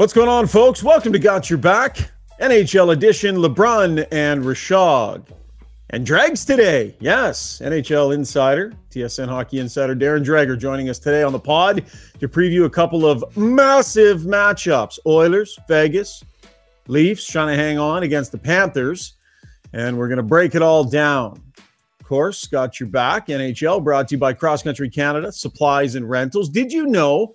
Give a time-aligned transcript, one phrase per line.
[0.00, 0.82] What's going on, folks?
[0.82, 2.10] Welcome to Got Your Back,
[2.40, 3.36] NHL edition.
[3.36, 5.26] LeBrun and Rishaug.
[5.90, 6.96] And Dregs today.
[7.00, 11.84] Yes, NHL insider, TSN Hockey Insider Darren Dreger joining us today on the pod
[12.18, 16.24] to preview a couple of massive matchups Oilers, Vegas,
[16.86, 19.16] Leafs trying to hang on against the Panthers.
[19.74, 21.42] And we're going to break it all down.
[22.00, 26.08] Of course, Got Your Back, NHL brought to you by Cross Country Canada, supplies and
[26.08, 26.48] rentals.
[26.48, 27.34] Did you know?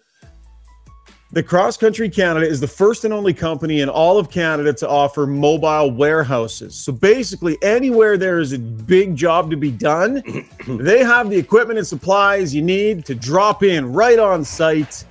[1.31, 4.87] The Cross Country Canada is the first and only company in all of Canada to
[4.87, 6.75] offer mobile warehouses.
[6.75, 10.21] So basically, anywhere there is a big job to be done,
[10.67, 15.03] they have the equipment and supplies you need to drop in right on site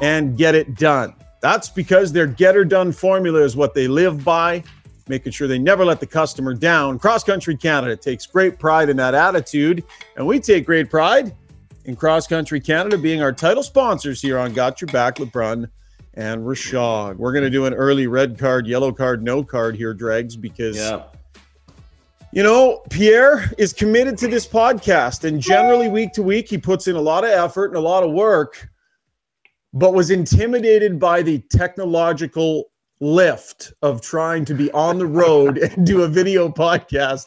[0.00, 1.14] and get it done.
[1.42, 4.64] That's because their get or done formula is what they live by,
[5.06, 6.98] making sure they never let the customer down.
[6.98, 9.84] Cross Country Canada takes great pride in that attitude,
[10.16, 11.34] and we take great pride
[11.84, 15.68] in Cross Country Canada being our title sponsors here on Got Your Back, LeBrun
[16.14, 17.16] and Rishaug.
[17.16, 20.76] We're going to do an early red card, yellow card, no card here, Dregs, because.
[20.76, 21.04] Yeah.
[22.34, 26.88] You know, Pierre is committed to this podcast, and generally, week to week, he puts
[26.88, 28.70] in a lot of effort and a lot of work,
[29.74, 32.71] but was intimidated by the technological
[33.02, 37.26] lift of trying to be on the road and do a video podcast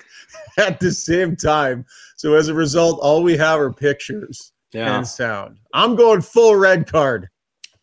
[0.58, 1.86] at the same time.
[2.16, 4.96] So as a result, all we have are pictures Yeah.
[4.98, 5.58] and sound.
[5.74, 7.28] I'm going full red card.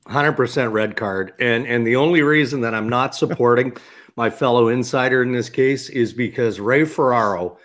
[0.09, 1.35] 100% red card.
[1.39, 3.77] And and the only reason that I'm not supporting
[4.17, 7.59] my fellow insider in this case is because Ray Ferraro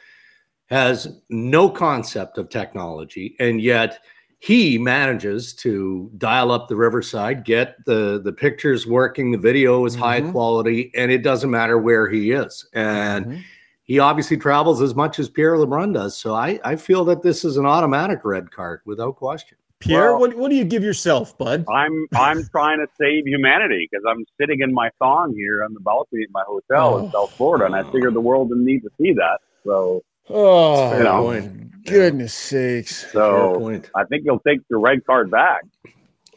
[0.70, 4.00] has no concept of technology and yet
[4.40, 9.96] he manages to dial up the riverside get the the pictures working the video is
[9.96, 10.32] high Mhm.
[10.32, 13.40] quality and it doesn't matter where he is and Mhm.
[13.84, 17.44] he obviously travels as much as Pierre LeBrun does so I I feel that this
[17.44, 21.38] is an automatic red card without question Pierre, Well- what, what do you give yourself,
[21.38, 21.64] bud?
[21.70, 25.80] I'm I'm trying to save humanity because I'm sitting in my thong here on the
[25.80, 27.06] balcony at my hotel Oh.
[27.06, 29.38] in South Florida, and I figured the world didn't need to see that.
[29.64, 31.22] So Oh, Fair You know.
[31.24, 31.84] point.
[31.86, 33.04] goodness sakes.
[33.04, 33.90] Fair so point.
[33.96, 35.62] I think you'll take your red card back.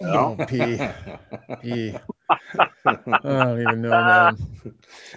[0.00, 0.37] Know?
[0.38, 0.78] Oh, P.
[1.62, 1.94] P.
[2.87, 4.37] I don't even know, man.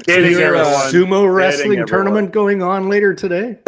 [0.06, 0.68] Kidding, You're, everyone.
[0.68, 3.60] uh, sumo wrestling tournament going on later today.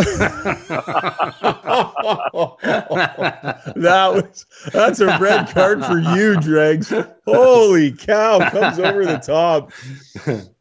[3.75, 6.91] that was that's a red card for you, Dregs.
[7.25, 9.71] Holy cow, comes over the top.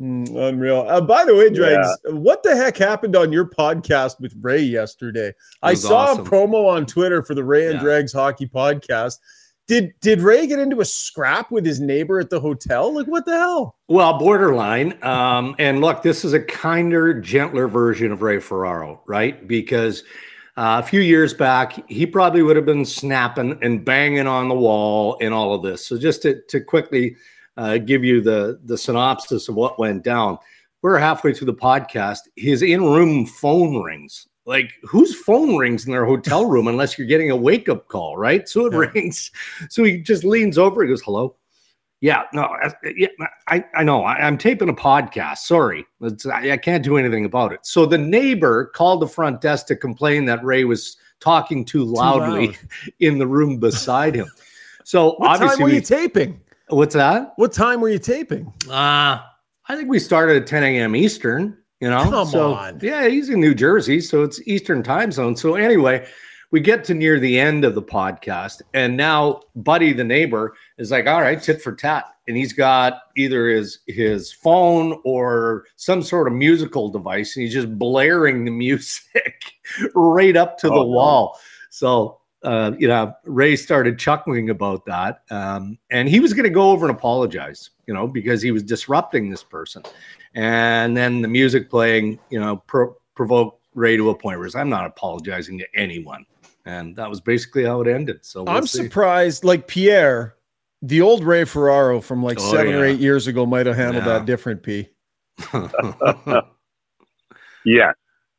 [0.01, 0.87] Mm, unreal.
[0.89, 5.33] Uh, by the way, Dregs, what the heck happened on your podcast with Ray yesterday?
[5.63, 6.27] I saw awesome.
[6.27, 7.81] a promo on Twitter for the Ray and Yeah.
[7.81, 9.19] Dregs hockey podcast.
[9.67, 12.95] Did did Ray get into a scrap with his neighbor at the hotel?
[12.95, 13.77] Like what the hell?
[13.89, 15.03] well, borderline.
[15.03, 19.47] Um, and look, this is a kinder, gentler version of Ray Ferraro, right?
[19.49, 20.03] Because
[20.57, 24.55] uh, a few years back, he probably would have been snapping and banging on the
[24.55, 25.87] wall and all of this.
[25.87, 27.17] So just to, to quickly
[27.57, 30.39] uh, give you the the synopsis of what went down.
[30.83, 32.19] We're halfway through the podcast.
[32.37, 34.27] His in-room phone rings.
[34.47, 38.47] Like whose phone rings in their hotel room unless you're getting a wake-up call, right?
[38.49, 38.79] So it Yeah.
[38.95, 39.31] rings.
[39.71, 40.83] So he just leans over.
[40.83, 41.37] He goes, "Hello."
[42.01, 43.09] Yeah, no, I- yeah,
[43.49, 44.03] I, I know.
[44.05, 45.39] I, I'm taping a podcast.
[45.39, 47.61] Sorry, It's- I, I can't do anything about it.
[47.63, 52.49] So the neighbor called the front desk to complain that Ray was talking too loudly
[52.49, 52.59] loud.
[53.01, 54.27] in the room beside him.
[54.85, 56.41] So What time obviously, were we- you taping?
[56.69, 57.33] what's that?
[57.37, 58.53] What time were you taping?
[58.69, 59.21] Uh,
[59.67, 60.95] I think we started at 10 a.m.
[60.95, 62.03] Eastern, you know.
[62.03, 62.79] Come so, on.
[62.83, 65.37] Yeah, he's in New Jersey, so it's Eastern time zone.
[65.37, 66.07] So anyway,
[66.51, 70.91] we get to near the end of the podcast, and now Buddy, the neighbor, is
[70.91, 72.07] like, all right, tit for tat.
[72.27, 77.53] And he's got either his his phone or some sort of musical device, and he's
[77.53, 79.53] just blaring the music
[79.95, 81.39] right up to Oh, the wall.
[81.71, 86.51] So uh, you know, Ray started chuckling about that, um, and he was going to
[86.51, 89.83] go over and apologize, you know, because he was disrupting this person.
[90.35, 94.69] And then the music playing, you know, pro- provoked Ray to a point where I'm
[94.69, 96.27] not apologizing to anyone,
[96.65, 98.25] and that was basically how it ended.
[98.25, 98.83] So we'll I'm see.
[98.83, 99.45] surprised.
[99.45, 100.35] Like Pierre,
[100.83, 104.05] the old Ray Ferraro from like Oh, seven or eight years ago might have handled
[104.07, 104.19] Yeah.
[104.19, 104.63] that different.
[104.63, 104.89] P.
[107.65, 107.93] Yeah.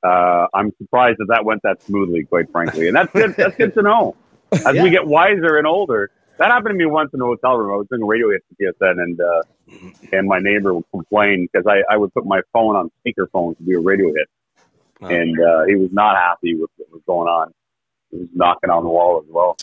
[0.04, 3.36] Uh, I'm surprised that that went that smoothly, quite frankly, and that's good.
[3.36, 4.16] That's good to know.
[4.52, 4.84] As Yeah.
[4.84, 7.74] we get wiser and older, that happened to me once in a hotel room.
[7.74, 9.42] I was doing a radio hit for TSN, and uh,
[10.12, 13.64] and my neighbor would complain because I, I would put my phone on speakerphone to
[13.64, 14.28] do a radio hit,
[15.02, 15.10] Wow.
[15.10, 17.54] and uh, he was not happy with what was going on.
[18.12, 19.58] He was knocking on the wall as well.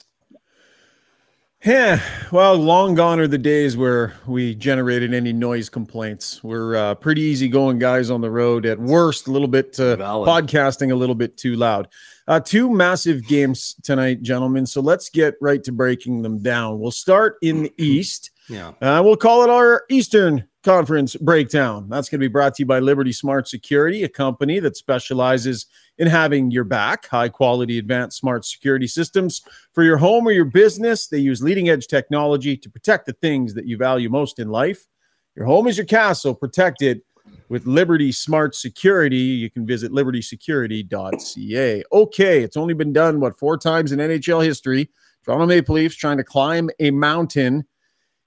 [1.64, 2.00] Yeah,
[2.32, 6.42] well, long gone are the days where we generated any noise complaints.
[6.42, 8.66] We're uh, pretty easygoing guys on the road.
[8.66, 10.28] At worst, a little bit uh, Valid.
[10.28, 11.86] podcasting a little bit too loud.
[12.28, 14.64] Uh, two massive games tonight, gentlemen.
[14.66, 16.78] So let's get right to breaking them down.
[16.78, 18.30] We'll start in the East.
[18.48, 18.72] Yeah.
[18.80, 21.88] Uh, we'll call it our Eastern Conference breakdown.
[21.88, 25.66] That's going to be brought to you by Liberty Smart Security, a company that specializes
[25.98, 29.42] in having your back, high quality advanced smart security systems
[29.72, 31.08] for your home or your business.
[31.08, 34.86] They use leading edge technology to protect the things that you value most in life.
[35.34, 36.34] Your home is your castle.
[36.34, 37.02] Protect it
[37.48, 39.16] with Liberty Smart Security.
[39.16, 41.84] You can visit libertysecurity.ca.
[41.92, 44.90] Okay, it's only been done, what, four times in NHL history.
[45.24, 47.64] Toronto Maple Leafs trying to climb a mountain.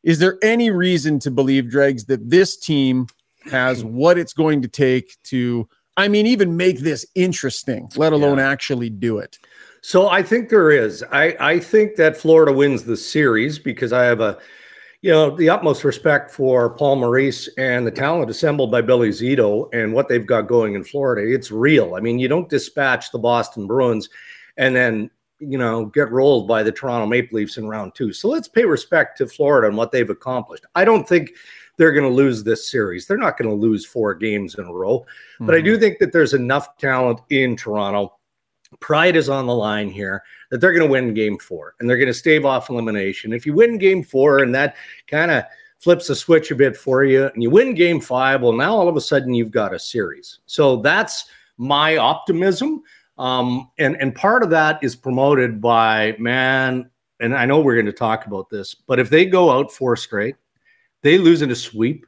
[0.04, 3.08] Is there any reason to believe, Dregs, that this team
[3.52, 8.38] has what it's going to take to, I mean, even make this interesting, let alone
[8.38, 8.50] yeah.
[8.50, 9.38] actually do it?
[9.82, 11.04] So I think there is.
[11.12, 14.40] I, I think that Florida wins the series because I have a
[15.06, 19.70] you know, the utmost respect for Paul Maurice and the talent assembled by Billy Zito
[19.72, 21.32] and what they've got going in Florida.
[21.32, 21.94] It's real.
[21.94, 24.10] I mean, you don't dispatch the Boston Bruins
[24.58, 28.14] and then, you know, get rolled by the Toronto Maple Leafs in round two.
[28.14, 30.66] So let's pay respect to Florida and what they've accomplished.
[30.74, 31.34] I don't think
[31.78, 33.06] they're going to lose this series.
[33.06, 35.02] They're not going to lose four games in a row.
[35.02, 35.46] Mm-hmm.
[35.46, 35.82] But I do mm-hmm.
[35.82, 38.18] think that there's enough talent in Toronto
[38.80, 41.98] pride is on the line here that they're going to win game four and they're
[41.98, 43.34] going to stave off elimination.
[43.34, 44.76] If you win game four and that
[45.08, 45.44] kind of
[45.80, 48.88] flips the switch a bit for you and you win game five, well, now all
[48.88, 50.40] of a sudden you've got a series.
[50.46, 51.26] So that's
[51.58, 52.84] my optimism.
[53.18, 56.90] Um, and, and part of that is promoted by, man,
[57.20, 59.96] and I know we're going to talk about this, but if they go out four
[59.96, 60.36] straight,
[61.02, 62.06] they lose in a sweep.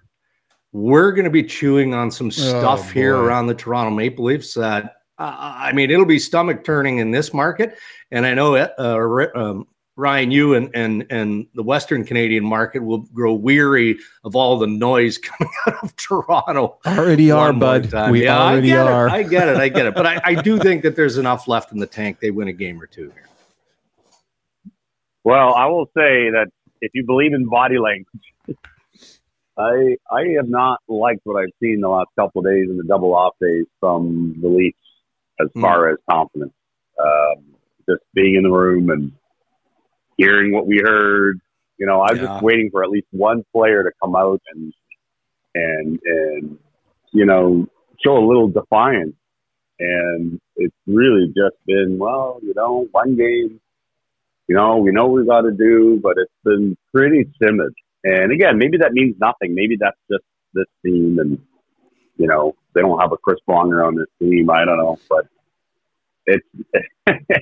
[0.74, 4.26] We're going to be chewing on some oh, stuff oh, here around the Toronto Maple
[4.26, 7.78] Leafs that uh, I mean, it'll be stomach turning in this market.
[8.12, 13.00] And I know uh, um, Ryan, you and, and and the Western Canadian market will
[13.00, 16.78] grow weary of all the noise coming out of Toronto.
[16.86, 17.92] Already are, bud.
[18.12, 19.08] We yeah, already I are.
[19.08, 19.14] It.
[19.14, 19.58] I get it.
[19.58, 19.96] I get it.
[19.96, 22.20] But I, I do think that there's enough left in the tank.
[22.20, 23.28] They win a game or two here.
[25.24, 26.48] Well, I will say that
[26.80, 28.06] if you believe in body language,
[29.58, 32.84] I I have not liked what I've seen the last couple of days in the
[32.84, 34.78] double off days from the Leafs
[35.40, 35.62] as mm.
[35.62, 36.54] far as confidence.
[37.00, 37.56] Um,
[37.90, 39.12] just being in the room and
[40.18, 41.40] hearing what we heard.
[41.78, 42.28] You know, I was yeah.
[42.28, 44.74] just waiting for at least one player to come out and
[45.54, 46.58] and and
[47.12, 47.68] you know
[48.04, 49.16] show a little defiance.
[49.80, 53.62] And it's really just been well, you know, one game.
[54.48, 57.74] You know, we know what we got to do, but it's been pretty timid.
[58.04, 59.54] And again, maybe that means nothing.
[59.54, 60.24] Maybe that's just
[60.54, 61.40] this team and
[62.18, 64.50] you know, they don't have a Chris Pronger on this team.
[64.52, 65.26] I don't know, but
[66.28, 66.48] it's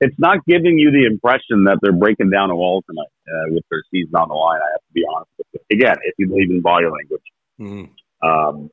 [0.00, 3.62] it's not giving you the impression that they're breaking down a wall tonight uh, with
[3.70, 4.58] their season on the line.
[4.60, 5.78] I have to be honest with you.
[5.78, 7.22] Again, if you believe in body language.
[7.60, 8.28] Mm-hmm.
[8.28, 8.70] Um,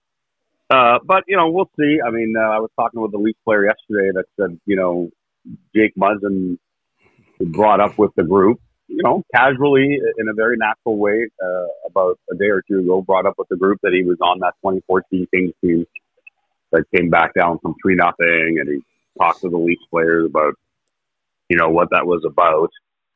[0.71, 1.99] uh, but you know, we'll see.
[2.05, 5.11] I mean, uh, I was talking with the Leafs player yesterday that said, you know,
[5.75, 6.57] Jake Muzzin
[7.39, 8.59] brought up with the group
[8.89, 13.01] you know, casually in a very natural way, uh, about a day or two ago,
[13.01, 15.85] brought up with the group that he was on that 2014 Kings team
[16.71, 18.81] that came back down from three nothing, and he
[19.19, 20.55] talked to the Leafs players about,
[21.49, 22.71] you know, what that was about.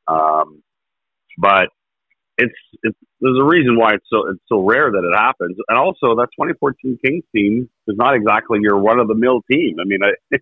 [0.08, 0.62] Um,
[1.40, 1.70] but
[2.38, 2.54] it's,
[2.84, 6.16] it's there's a reason why it's so it's so rare that it happens, and also
[6.16, 9.78] that 2014 Kings team is not exactly your run of the mill team.
[9.80, 10.38] I mean, I.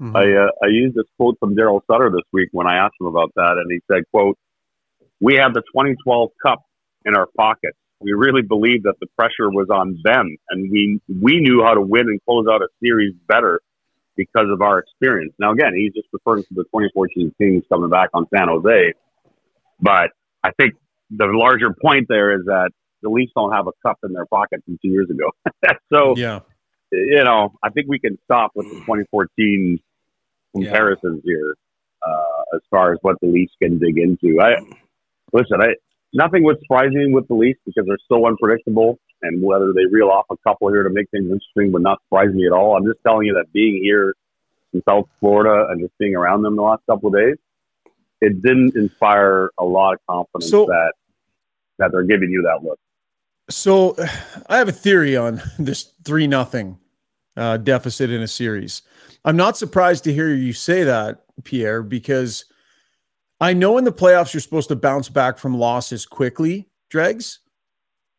[0.00, 0.16] Mm-hmm.
[0.16, 3.06] I, uh, I used this quote from Daryl Sutter this week when I asked him
[3.06, 4.38] about that, and he said, "quote
[5.20, 6.62] we had the 2012 Cup
[7.04, 7.74] in our pocket.
[8.00, 11.82] We really believed that the pressure was on them, and we we knew how to
[11.82, 13.60] win and close out a series better
[14.16, 15.34] because of our experience.
[15.38, 18.94] Now, again, he's just referring to the 2014 Kings coming back on San Jose,
[19.80, 20.10] but
[20.42, 20.74] I think
[21.10, 22.70] the larger point there is that
[23.02, 25.30] the Leafs don't have a cup in their pocket from two years ago.
[25.92, 26.40] so, yeah,
[26.92, 29.78] you know, I think we can stop with the 2014
[30.54, 31.32] comparisons yeah.
[31.32, 31.54] here
[32.06, 34.40] uh, as far as what the Leafs can dig into.
[34.40, 34.56] I
[35.32, 35.74] listen, I
[36.12, 40.08] nothing would surprise me with the Leafs because they're so unpredictable, and whether they reel
[40.08, 42.76] off a couple here to make things interesting would not surprise me at all.
[42.76, 44.14] I'm just telling you that being here
[44.72, 47.36] in South Florida and just being around them the last couple of days,
[48.20, 50.92] it didn't inspire a lot of confidence so, that
[51.78, 52.78] that they're giving you that look.
[53.48, 53.96] So,
[54.48, 56.78] I have a theory on this three nothing
[57.36, 58.82] uh, deficit in a series.
[59.24, 62.44] I'm not surprised to hear you say that, Pierre, because
[63.40, 67.40] I know in the playoffs you're supposed to bounce back from losses quickly, Dregs,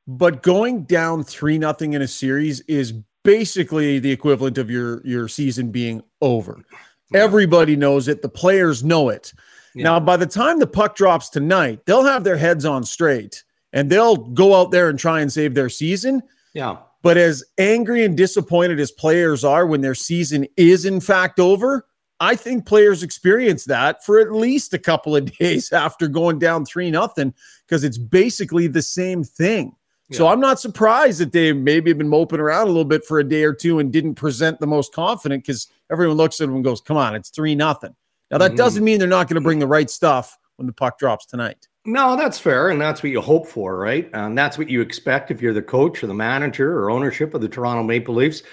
[0.07, 5.27] but going down three nothing in a series is basically the equivalent of your your
[5.27, 6.63] season being over.
[7.11, 7.23] Yeah.
[7.23, 8.21] Everybody knows it.
[8.21, 9.33] The players know it.
[9.75, 9.83] Yeah.
[9.83, 13.89] Now, by the time the puck drops tonight, they'll have their heads on straight and
[13.89, 16.21] they'll go out there and try and save their season.
[16.53, 16.77] Yeah.
[17.03, 21.87] But as angry and disappointed as players are when their season is in fact over,
[22.21, 26.65] I think players experience that for at least a couple of days after going down
[26.65, 27.33] three nothing
[27.67, 29.75] because it's basically the same thing.
[30.09, 30.17] Yeah.
[30.19, 33.19] So I'm not surprised that they maybe have been moping around a little bit for
[33.19, 36.55] a day or two and didn't present the most confident because everyone looks at them
[36.55, 37.95] and goes, "Come on, it's three nothing."
[38.29, 38.57] Now that mm-hmm.
[38.57, 41.67] doesn't mean they're not going to bring the right stuff when the puck drops tonight.
[41.85, 44.07] No, that's fair, and that's what you hope for, right?
[44.13, 47.41] And that's what you expect if you're the coach or the manager or ownership of
[47.41, 48.43] the Toronto Maple Leafs.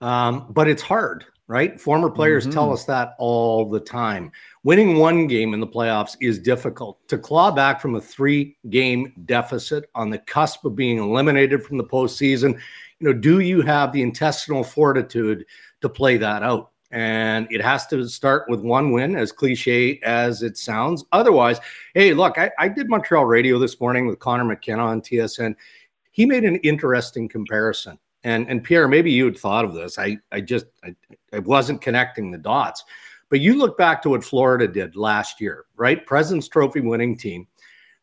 [0.00, 1.80] Um, but it's hard, right?
[1.80, 2.52] Former players mm-hmm.
[2.52, 4.30] tell us that all the time.
[4.62, 6.96] Winning one game in the playoffs is difficult.
[7.08, 11.84] To claw back from a three-game deficit on the cusp of being eliminated from the
[11.84, 12.52] postseason,
[13.00, 15.44] you know, do you have the intestinal fortitude
[15.80, 16.70] to play that out?
[16.92, 21.04] And it has to start with one win, as cliche as it sounds.
[21.10, 21.58] Otherwise,
[21.94, 25.56] hey, look, I, I did Montreal radio this morning with Connor McKenna on TSN.
[26.12, 27.98] He made an interesting comparison.
[28.24, 29.98] And and Pierre, maybe you had thought of this.
[29.98, 30.94] I I just I,
[31.32, 32.84] I wasn't connecting the dots.
[33.30, 36.04] But you look back to what Florida did last year, right?
[36.04, 37.46] President's Trophy winning team.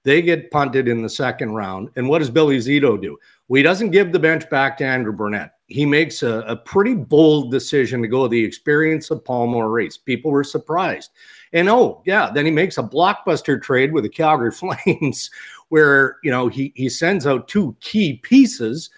[0.04, 1.90] They get punted in the second round.
[1.98, 3.18] And what does Billy Zito do?
[3.48, 5.52] Well, he doesn't give the bench back to Andrew Brunette.
[5.68, 9.98] he makes a, a, pretty bold decision to go the experience of Paul Maurice.
[9.98, 11.12] People were surprised.
[11.52, 14.52] And oh, yeah, then he makes a blockbuster trade with the Calgary
[14.86, 15.30] Flames
[15.68, 18.90] where, you know, he, he sends out two key pieces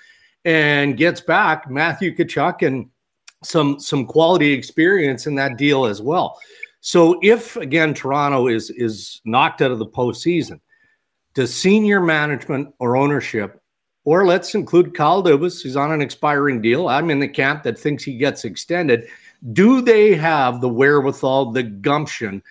[0.46, 2.89] and gets back Matthew Tkachuk and
[3.43, 6.38] some some quality experience in that deal as well.
[6.81, 10.60] So if again Toronto is is knocked out of the postseason,
[11.34, 13.62] does senior management or ownership
[14.05, 15.62] or let's include Kyle Dubas.
[15.62, 16.88] He's on an expiring deal.
[16.88, 19.08] I'm in the camp that thinks he gets extended.
[19.53, 22.41] Do they have the wherewithal, the gumption,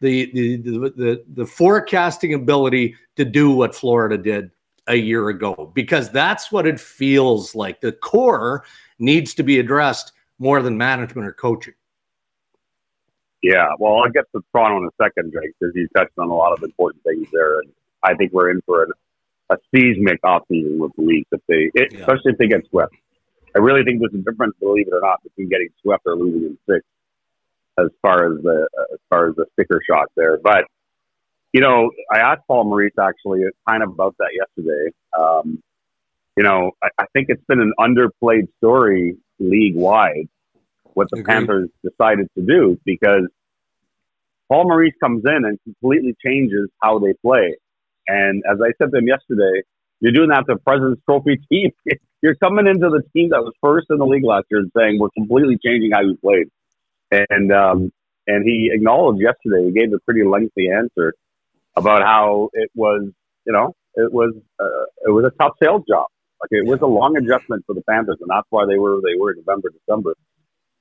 [0.00, 4.50] the the the, the, the forecasting ability to do what Florida did
[4.88, 5.70] a year ago?
[5.74, 7.80] Because that's what it feels like.
[7.80, 8.64] The core
[8.98, 11.74] needs to be addressed more than management or coaching.
[13.42, 16.34] Yeah, well, I'll get to Toronto in a second, Drake, because you touched on a
[16.34, 17.70] lot of important things there, and
[18.02, 18.90] I think we're in for an
[19.50, 22.00] a seismic offseason with the Leafs if they, it, yeah.
[22.00, 22.94] especially if they get swept.
[23.54, 26.50] I really think there's a difference, believe it or not, between getting swept or losing
[26.50, 26.84] in six,
[27.78, 30.38] as far as the as far as the sticker shock there.
[30.38, 30.64] But
[31.52, 34.92] you know, I asked Paul Maurice actually kind of about that yesterday.
[35.18, 35.62] Um,
[36.36, 40.28] you know, I, I think it's been an underplayed story league wide
[40.94, 41.32] what the Agreed.
[41.32, 43.28] Panthers decided to do because
[44.48, 47.56] Paul Maurice comes in and completely changes how they play.
[48.08, 49.62] And as I said to him yesterday,
[50.00, 51.70] you're doing that to the President's Trophy team.
[52.20, 54.98] You're coming into the team that was first in the league last year and saying
[54.98, 56.48] we're completely changing how you played.
[57.12, 57.92] And um,
[58.26, 59.66] and he acknowledged yesterday.
[59.66, 61.14] He gave a pretty lengthy answer
[61.78, 63.10] about how it was.
[63.46, 66.06] You know, it was uh, it was a tough sales job.
[66.40, 69.18] Like it was a long adjustment for the Panthers, and that's why they were they
[69.18, 70.14] were November, December.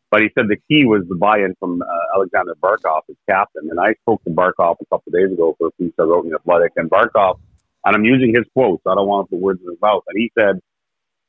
[0.10, 3.68] But he said the key was the buy-in from uh, Alexander Barkov as captain.
[3.70, 6.24] And I spoke to Barkov a couple of days ago for a piece I wrote
[6.24, 6.72] in the Athletic.
[6.78, 7.40] And Barkov,
[7.84, 8.84] and I'm using his quotes.
[8.88, 10.04] I don't want put words in his mouth.
[10.08, 10.62] And he said,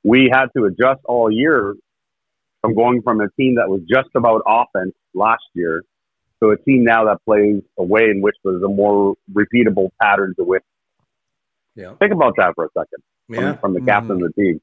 [0.05, 1.75] we had to adjust all year
[2.61, 5.83] from going from a team that was just about offense last year
[6.43, 10.35] to a team now that plays a way in which there's a more repeatable pattern
[10.37, 10.61] to win.
[11.75, 11.95] Yeah.
[11.95, 13.03] Think about that for a second.
[13.29, 13.53] Yeah.
[13.53, 14.25] From, from the captain mm-hmm.
[14.25, 14.61] of the team.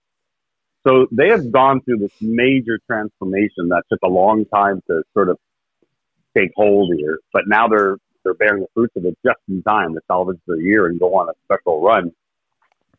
[0.88, 5.30] So they have gone through this major transformation that took a long time to sort
[5.30, 5.40] of
[6.38, 9.94] take hold here, but now they're they're bearing the fruits of it just in time
[9.94, 12.12] to salvage the year and go on a special run.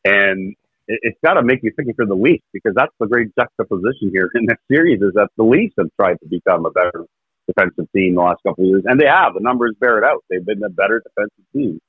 [0.04, 0.54] And
[0.87, 4.11] it, it's got to make you think for the Leafs because that's the great juxtaposition
[4.12, 7.04] here in this series is that the Leafs have tried to become a better
[7.47, 9.35] defensive team the last couple of years, and they have.
[9.35, 10.25] The numbers bear it out.
[10.31, 11.81] They've been a better defensive team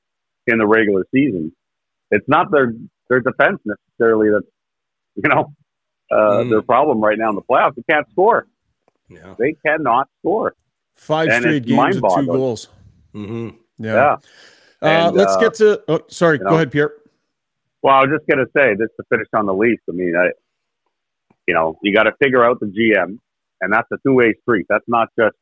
[0.46, 1.52] in the regular season.
[2.10, 2.72] It's not their
[3.08, 4.46] their defense necessarily that's
[5.16, 5.52] you know
[6.10, 6.50] uh, mm.
[6.50, 7.74] their problem right now in the playoffs.
[7.74, 8.46] They can't score.
[9.08, 9.34] Yeah.
[9.38, 10.54] They cannot score.
[10.92, 12.68] Five and straight games with two goals.
[13.14, 13.50] Mm-hmm.
[13.78, 13.92] Yeah.
[13.94, 14.16] yeah.
[14.80, 15.82] Uh, and, let's uh, get to.
[15.88, 16.38] Oh, sorry.
[16.38, 16.92] Go know, ahead, Pierre.
[17.82, 19.82] Well, I was just going to say, just to finish on the Leafs.
[19.88, 20.30] I mean, I,
[21.46, 23.18] you know, you got to figure out the GM,
[23.60, 24.66] and that's a two-way street.
[24.68, 25.36] That's not just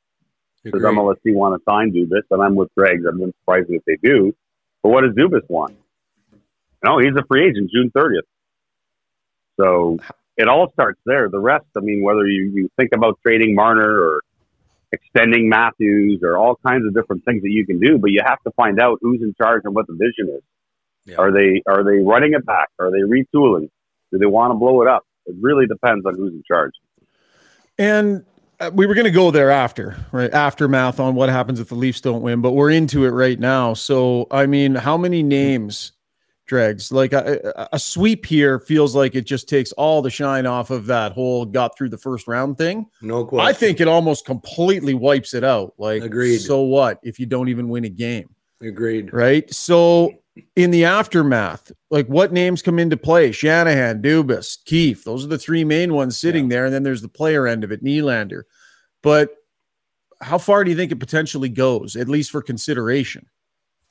[0.72, 3.00] because MLSE want to sign Dubas, and I'm with Greg.
[3.08, 4.34] I'm not surprised if they do.
[4.82, 5.76] But what does Dubas want?
[6.84, 8.20] No, he's a free agent June 30th.
[9.58, 9.98] So
[10.36, 11.28] it all starts there.
[11.28, 14.22] The rest, I mean, whether you, you think about trading Marner or
[14.92, 18.42] extending Matthews or all kinds of different things that you can do, but you have
[18.42, 20.42] to find out who's in charge and what the vision is.
[21.06, 21.16] Yeah.
[21.18, 22.68] Are they are they running it back?
[22.80, 23.70] Are they retooling?
[24.10, 25.04] Do they want to blow it up?
[25.26, 26.72] It really depends on who's in charge.
[27.78, 28.24] And
[28.58, 30.32] Uh, we were going to go there after, right?
[30.32, 33.74] Aftermath on what happens if the Leafs don't win, but we're into it right now.
[33.74, 35.92] So, I mean, how many names
[36.46, 36.92] Dregs.
[36.92, 40.86] Like a, a, sweep here feels like it just takes all the shine off of
[40.86, 42.86] that whole got through the first round thing.
[43.02, 43.48] No question.
[43.48, 45.74] I think it almost completely wipes it out.
[45.76, 46.38] Like, agreed.
[46.38, 48.32] So what if you don't even win a game?
[48.62, 49.12] Agreed.
[49.12, 49.52] Right.
[49.52, 50.12] So
[50.54, 53.32] in the aftermath, like what names come into play?
[53.32, 55.04] Shanahan, Dubas, Keefe.
[55.04, 56.56] Those are the three main ones sitting yeah.
[56.56, 56.64] there.
[56.66, 58.42] And then there's the player end of it, Nylander.
[59.02, 59.30] But
[60.20, 63.26] how far do you think it potentially goes, at least for consideration?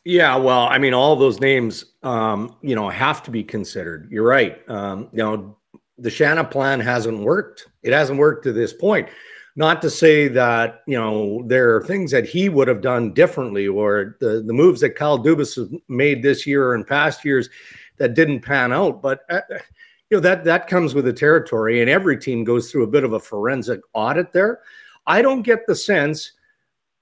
[0.04, 4.08] Yeah, well, I mean, all those names, um, you know, have to be considered.
[4.12, 4.58] You're right.
[4.70, 5.58] Um, you know,
[5.98, 7.68] the Shanaplan hasn't worked.
[7.82, 9.10] It hasn't worked to this point.
[9.58, 13.68] Not to say that you know there are things that he would have done differently,
[13.68, 17.50] or the the moves that Kyle Dubas has made this year or in past years
[17.98, 19.02] that didn't pan out.
[19.02, 19.42] But uh,
[20.10, 23.06] you know that that comes with the territory, and every team goes through a bit
[23.06, 24.60] of a forensic audit there.
[25.08, 26.34] I don't get the sense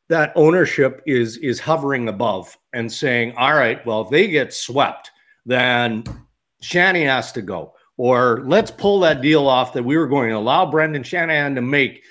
[0.10, 5.10] that ownership is is hovering above and saying, "All right, well, if they get swept,
[5.46, 6.04] then
[6.62, 10.38] Shanny has to go." Or let's pull that deal off that we were going to
[10.38, 12.04] allow Brendan Shanahan to make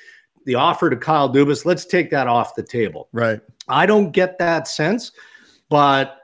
[0.44, 1.64] the offer to Kyle Dubas.
[1.64, 3.08] Let's take that off the table.
[3.12, 3.40] Right.
[3.68, 5.12] I don't get that sense,
[5.68, 6.18] but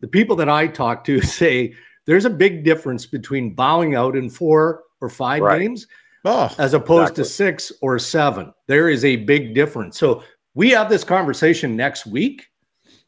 [0.00, 1.74] the people that I talk to say
[2.06, 5.60] there's a big difference between bowing out in four or five right.
[5.60, 5.86] games
[6.24, 7.24] oh, as opposed exactly.
[7.24, 8.52] to six or seven.
[8.66, 9.98] There is a big difference.
[9.98, 10.22] So
[10.54, 12.46] we have this conversation next week.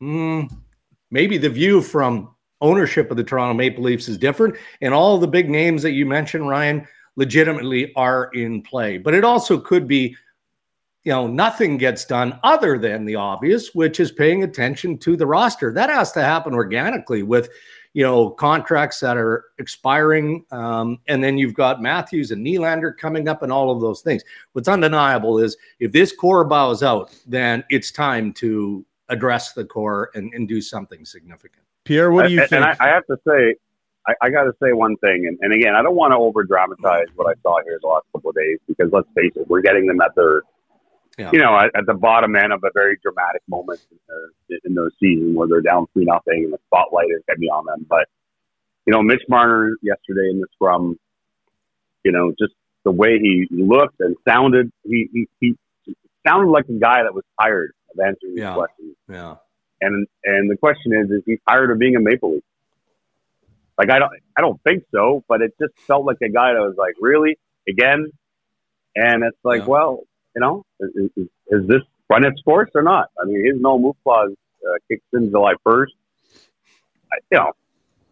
[0.00, 0.50] Mm,
[1.10, 5.26] maybe the view from ownership of the Toronto Maple Leafs is different, and all the
[5.26, 8.98] big names that you mentioned, Ryan, legitimately are in play.
[8.98, 10.16] But it also could be,
[11.04, 15.26] you know, nothing gets done other than the obvious, which is paying attention to the
[15.26, 15.72] roster.
[15.72, 17.48] That has to happen organically with
[17.94, 20.44] you know, contracts that are expiring.
[20.50, 24.22] Um, and then you've got Matthews and Nylander coming up and all of those things.
[24.52, 30.10] What's undeniable is if this core bows out, then it's time to address the core
[30.14, 31.64] and, and do something significant.
[31.84, 32.62] Pierre, what do you I, think?
[32.62, 33.56] And I, I, have to say,
[34.06, 35.26] I, I got to say one thing.
[35.26, 38.06] And, and again, I don't want to over dramatize what I saw here the last
[38.12, 40.42] couple of days because let's face it, we're getting them at their
[41.18, 41.30] yeah.
[41.32, 44.74] you know, at, at, the bottom end of a very dramatic moment in, the, in
[44.74, 47.86] their season where they're down three nothing and the spotlight is be on them.
[47.88, 48.08] But
[48.86, 50.98] you know, Mitch Marner yesterday in the scrum,
[52.04, 55.54] you know, just the way he looked and sounded, he he, he
[56.26, 58.50] sounded like a guy that was tired of answering yeah.
[58.50, 58.96] these questions.
[59.08, 59.36] Yeah.
[59.80, 62.44] And and the question is, is he tired of being a Maple Leaf?
[63.78, 66.60] Like I don't I don't think so, but it just felt like a guy that
[66.60, 68.10] was like, really again.
[68.94, 69.68] And it's like, yeah.
[69.68, 70.00] well,
[70.34, 73.08] you know, is, is, is this run its course or not?
[73.20, 74.32] I mean, his no move clause
[74.64, 75.86] uh, kicks in July 1st.
[77.12, 77.52] I, you know,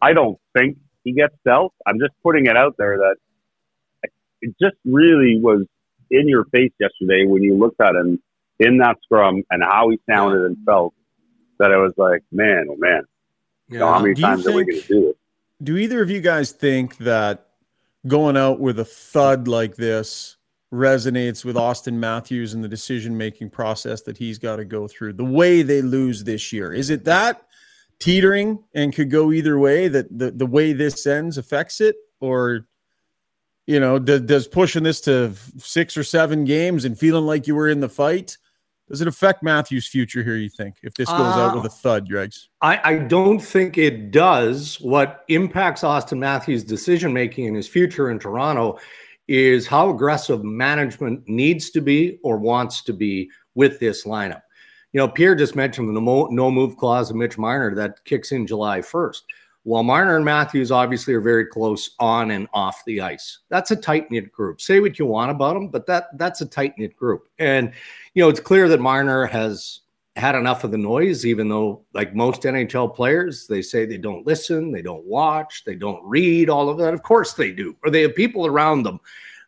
[0.00, 1.72] I don't think he gets dealt.
[1.86, 3.16] I'm just putting it out there that
[4.42, 5.66] it just really was
[6.10, 8.20] in your face yesterday when you looked at him
[8.58, 10.94] in that scrum and how he sounded and felt
[11.58, 13.02] that it was like, man, oh man,
[13.68, 13.72] yeah.
[13.72, 15.16] you know, how many do times think, are we going to do it?
[15.62, 17.48] Do either of you guys think that
[18.06, 20.36] going out with a thud like this
[20.72, 25.14] resonates with Austin Matthews and the decision making process that he's got to go through.
[25.14, 27.46] The way they lose this year is it that
[27.98, 32.66] teetering and could go either way that the, the way this ends affects it or
[33.66, 37.54] you know does, does pushing this to six or seven games and feeling like you
[37.54, 38.38] were in the fight
[38.90, 41.68] does it affect Matthews' future here, you think, if this goes uh, out with a
[41.68, 42.48] uh, thud, Dregs?
[42.60, 44.80] I, I don't think it does.
[44.80, 48.80] What impacts Austin Matthews' decision making in his future in Toronto
[49.30, 54.42] is how aggressive management needs to be or wants to be with this lineup.
[54.92, 58.44] You know, Pierre just mentioned the no move clause of Mitch Marner that kicks in
[58.44, 59.20] July 1st.
[59.62, 63.38] Well, Marner and Matthews obviously are very close on and off the ice.
[63.50, 64.60] That's a tight knit group.
[64.60, 67.28] Say what you want about them, but that that's a tight knit group.
[67.38, 67.72] And
[68.14, 69.82] you know, it's clear that Marner has
[70.20, 74.26] had enough of the noise, even though, like most NHL players, they say they don't
[74.26, 76.94] listen, they don't watch, they don't read all of that.
[76.94, 79.00] Of course they do, or they have people around them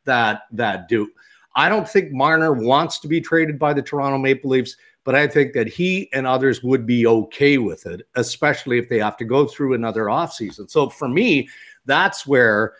[0.05, 1.09] that that do.
[1.55, 5.27] I don't think Marner wants to be traded by the Toronto Maple Leafs, but I
[5.27, 9.25] think that he and others would be okay with it, especially if they have to
[9.25, 10.71] go through another offseason.
[10.71, 11.49] So for me,
[11.85, 12.75] that's where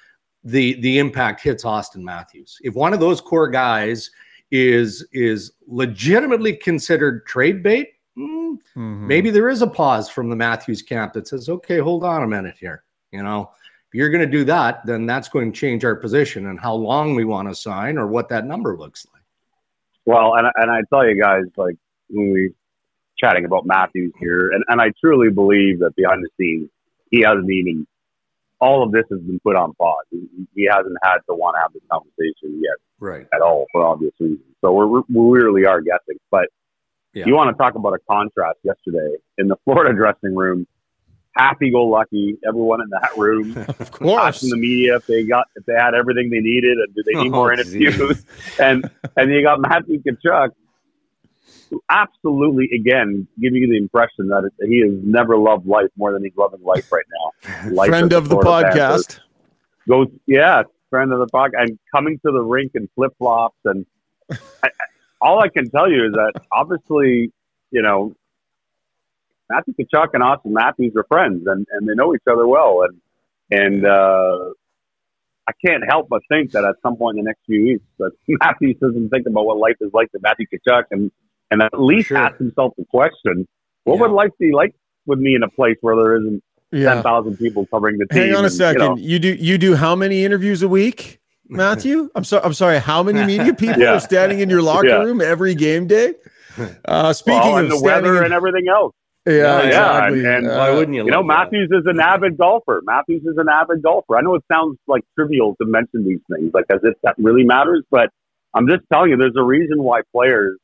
[0.45, 2.59] the the impact hits Austin Matthews.
[2.63, 4.11] If one of those core guys
[4.53, 9.07] is is legitimately considered trade bait, mm, mm-hmm.
[9.07, 12.29] maybe there is a pause from the Matthews camp that says, "Okay, hold on a
[12.29, 13.51] minute here." You know,
[13.89, 16.75] if you're going to do that, then that's going to change our position and how
[16.75, 19.23] long we want to sign or what that number looks like.
[20.05, 21.77] Well, and and I tell you guys, like
[22.11, 22.53] when we
[23.19, 26.69] chatting about Matthews here, and, and I truly believe that behind the scenes,
[27.11, 27.87] he hasn't even
[28.63, 30.05] all of this has been put on pause.
[30.11, 33.27] He, he hasn't had to want to have this conversation yet, right?
[33.35, 34.41] At all for obvious reasons.
[34.61, 36.19] So we're, we really are guessing.
[36.31, 36.47] But
[37.13, 37.25] yeah.
[37.27, 40.69] you want to talk about a contrast yesterday in the Florida dressing room.
[41.35, 42.39] happy-go-lucky.
[42.47, 45.95] Everyone in that room, of course, asking the media if they got if they had
[45.95, 48.25] everything they needed and do they need oh, more interviews.
[48.61, 50.62] and and you got Matthew Tkachuk, who
[51.89, 56.23] absolutely again giving you the impression that it, he has never loved life more than
[56.23, 57.71] he's loving life right now.
[57.71, 59.21] Life friend of the, podcast.
[59.89, 63.87] Goes, yeah, friend of the podcast, and coming to the rink in flip flops and.
[64.63, 64.71] I,
[65.23, 67.33] all I can tell you is that obviously,
[67.71, 68.15] you know,
[69.49, 72.83] Matthew Tkachuk and Austin Matthews are friends and, and they know each other well.
[72.83, 73.01] And,
[73.51, 74.51] and, uh,
[75.47, 78.13] I can't help but think that at some point in the next few weeks, that
[78.43, 81.11] Matthews doesn't think about what life is like to Matthew Tkachuk and,
[81.53, 82.17] and at least sure.
[82.17, 83.47] ask himself the question,
[83.85, 84.01] what yeah.
[84.01, 86.95] would life be like with me in a place where there isn't yeah.
[86.95, 88.23] 10,000 people covering the team?
[88.23, 88.83] Hang on a second.
[88.83, 91.21] you, know, you do, you do how many interviews a week?
[91.49, 92.09] Matthew?
[92.15, 92.43] I'm sorry.
[92.43, 92.79] I'm sorry.
[92.79, 93.93] How many media people yeah.
[93.93, 95.03] are standing in your locker yeah.
[95.03, 96.15] room every game day?
[96.87, 98.95] Uh, speaking well, of the weather in, and everything else.
[99.27, 100.19] Yeah, exactly.
[100.19, 101.05] And, and uh, why wouldn't you?
[101.05, 101.79] You know, Matthews that?
[101.79, 102.83] is an avid golfer.
[102.85, 104.17] Matthews is an avid golfer.
[104.17, 107.45] I know it sounds like trivial to mention these things, like as if that really
[107.45, 108.11] matters, but
[108.55, 110.59] I'm just telling you, there's a reason why players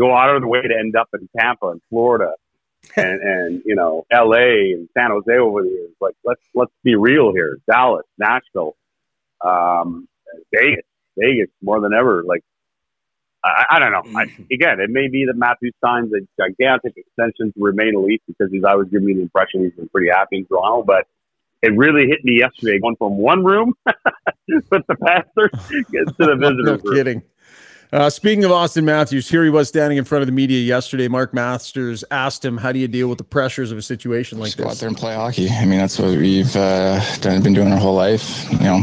[0.00, 2.32] go out of the way to end up in Tampa and Florida
[2.96, 4.72] and, and you know L.A.
[4.72, 5.90] and San Jose over the years.
[6.00, 7.58] Like let's let's be real here.
[7.70, 8.74] Dallas, Nashville,
[9.44, 10.08] um,
[10.54, 10.84] Vegas,
[11.18, 12.24] Vegas more than ever.
[12.26, 12.42] Like
[13.44, 14.18] I, I don't know.
[14.18, 14.42] I, mm-hmm.
[14.50, 18.64] again, it may be that Matthew signs a gigantic extension to remain elite because he's
[18.64, 20.82] always given me the impression he's been pretty happy in Toronto.
[20.82, 21.06] But
[21.62, 26.64] it really hit me yesterday going from one room with the Panthers to the visitors.
[26.64, 26.94] no room.
[26.94, 27.22] kidding.
[27.92, 31.08] Uh, speaking of Austin Matthews, here he was standing in front of the media yesterday.
[31.08, 34.48] Mark Masters asked him, "How do you deal with the pressures of a situation like
[34.48, 35.50] Just this?" Go out there and play hockey.
[35.50, 38.48] I mean, that's what we've uh, done, been doing our whole life.
[38.52, 38.80] You know,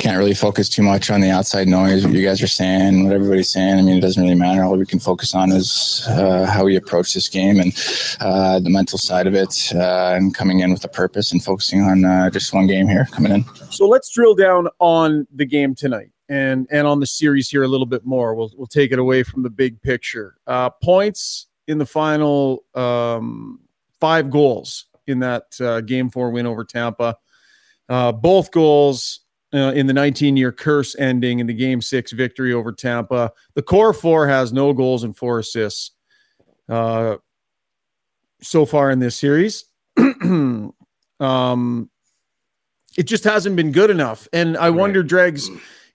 [0.00, 2.06] can't really focus too much on the outside noise.
[2.06, 3.78] What you guys are saying, what everybody's saying.
[3.78, 4.64] I mean, it doesn't really matter.
[4.64, 7.74] All we can focus on is uh, how we approach this game and
[8.20, 11.82] uh, the mental side of it, uh, and coming in with a purpose and focusing
[11.82, 13.44] on uh, just one game here coming in.
[13.68, 17.68] So let's drill down on the game tonight and and on the series here a
[17.68, 18.34] little bit more.
[18.34, 20.36] We'll we'll take it away from the big picture.
[20.46, 23.60] Uh, points in the final um,
[24.00, 27.16] five goals in that uh, game four win over Tampa.
[27.88, 29.20] Uh, both goals
[29.54, 33.32] uh, in the 19 year curse ending in the game six victory over Tampa.
[33.54, 35.92] The core four has no goals and four assists
[36.68, 37.16] uh,
[38.42, 39.64] so far in this series.
[41.20, 41.90] um,
[42.96, 44.26] it just hasn't been good enough.
[44.32, 44.70] And I right.
[44.70, 45.48] wonder, Dregs,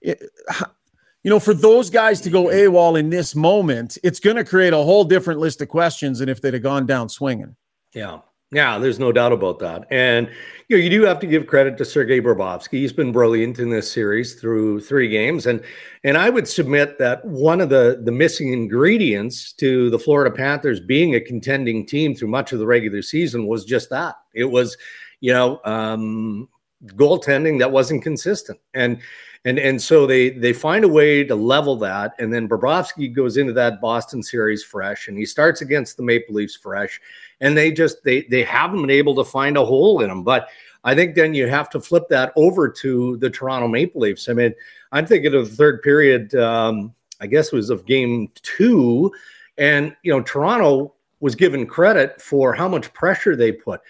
[0.04, 4.72] you know, for those guys to go AWOL in this moment, it's going to create
[4.72, 7.54] a whole different list of questions than if they'd have gone down swinging.
[7.94, 8.20] Yeah.
[8.54, 9.86] Yeah, there's no doubt about that.
[9.90, 10.28] And
[10.68, 12.72] you know, you do have to give credit to Sergei Bobrovsky.
[12.72, 15.46] He's been brilliant in this series through three games.
[15.46, 15.62] And
[16.04, 20.80] and I would submit that one of the the missing ingredients to the Florida Panthers
[20.80, 24.16] being a contending team through much of the regular season was just that.
[24.34, 24.76] It was,
[25.20, 26.46] you know, um
[26.88, 28.58] goaltending that wasn't consistent.
[28.74, 29.00] And
[29.44, 33.36] and and so they they find a way to level that, and then Bobrovsky goes
[33.36, 37.00] into that Boston series fresh, and he starts against the Maple Leafs fresh,
[37.40, 40.22] and they just they they haven't been able to find a hole in them.
[40.22, 40.48] But
[40.84, 44.28] I think then you have to flip that over to the Toronto Maple Leafs.
[44.28, 44.54] I mean,
[44.92, 46.34] I'm thinking of the third period.
[46.34, 49.12] Um, I guess it was of game two,
[49.58, 53.80] and you know Toronto was given credit for how much pressure they put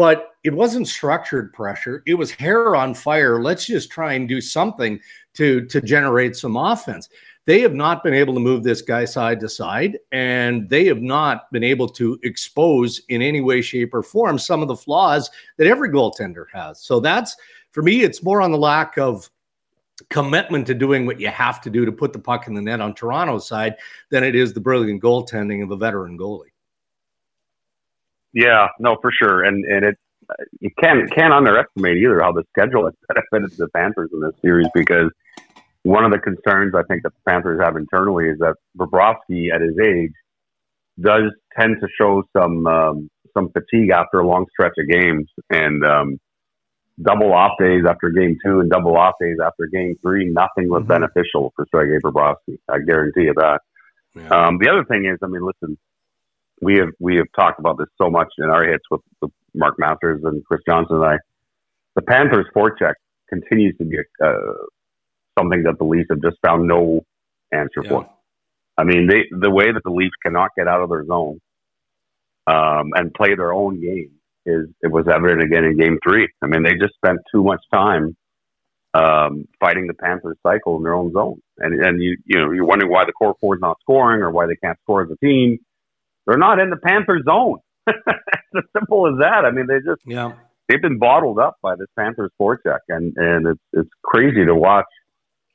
[0.00, 2.02] but it wasn't structured pressure.
[2.06, 3.42] It was hair on fire.
[3.42, 5.00] Let's just try and do something
[5.34, 7.08] to to generate some offense.
[7.46, 11.00] They have not been able to move this guy side to side, and they have
[11.02, 15.30] not been able to expose in any way, shape, or form some of the flaws
[15.56, 16.80] that every goaltender has.
[16.80, 17.36] So that's
[17.72, 19.30] for me, it's more on the lack of
[20.08, 22.80] commitment to doing what you have to do to put the puck in the net
[22.80, 23.76] on Toronto's side
[24.10, 26.52] than it is the brilliant goaltending of a veteran goalie.
[28.32, 29.98] Yeah, no, for sure, and and it
[30.60, 34.68] you can't can't underestimate either how the schedule has benefited the Panthers in this series
[34.74, 35.10] because
[35.82, 39.60] one of the concerns I think that the Panthers have internally is that Bobrovsky at
[39.60, 40.12] his age
[41.00, 45.84] does tend to show some um, some fatigue after a long stretch of games and
[45.84, 46.20] um,
[47.02, 50.26] double off days after game two and double off days after game three.
[50.26, 50.88] Nothing was mm-hmm.
[50.88, 52.58] beneficial for Sergei Bobrovsky.
[52.68, 53.60] I guarantee you that.
[54.14, 54.28] Yeah.
[54.28, 55.78] Um, the other thing is, I mean, listen,
[56.60, 59.76] we have we have talked about this so much in our hits with, with Mark
[59.78, 61.16] Masters and Chris Johnson and I.
[61.96, 62.94] The Panthers' forecheck
[63.28, 64.32] continues to be uh,
[65.38, 67.04] something that the Leafs have just found no
[67.52, 67.88] answer yeah.
[67.88, 68.10] for.
[68.76, 71.40] I mean, they the way that the Leafs cannot get out of their zone
[72.46, 74.12] um, and play their own game
[74.46, 76.28] is it was evident again in Game Three.
[76.42, 78.16] I mean, they just spent too much time
[78.94, 82.64] um, fighting the Panthers' cycle in their own zone, and and you you know you're
[82.64, 85.16] wondering why the core four is not scoring or why they can't score as a
[85.24, 85.58] team
[86.26, 87.58] they're not in the Panthers' zone.
[88.56, 89.44] as simple as that.
[89.44, 90.32] I mean, they just yeah
[90.70, 94.86] they've been bottled up by this Panthers forecheck, and and it's it's crazy to watch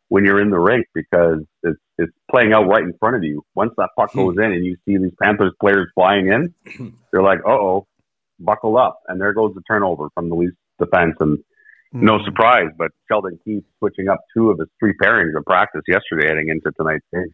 [0.09, 3.43] when you're in the rink because it's it's playing out right in front of you.
[3.55, 4.19] Once that puck hmm.
[4.19, 6.53] goes in and you see these Panthers players flying in,
[7.11, 7.87] they're like, "Uh oh,
[8.39, 11.39] buckle up!" And there goes the turnover from the Leafs defense, and
[11.93, 12.25] no hmm.
[12.25, 12.69] surprise.
[12.77, 16.71] But Sheldon Keefe switching up two of his three pairings of practice yesterday, heading into
[16.71, 17.33] tonight's game.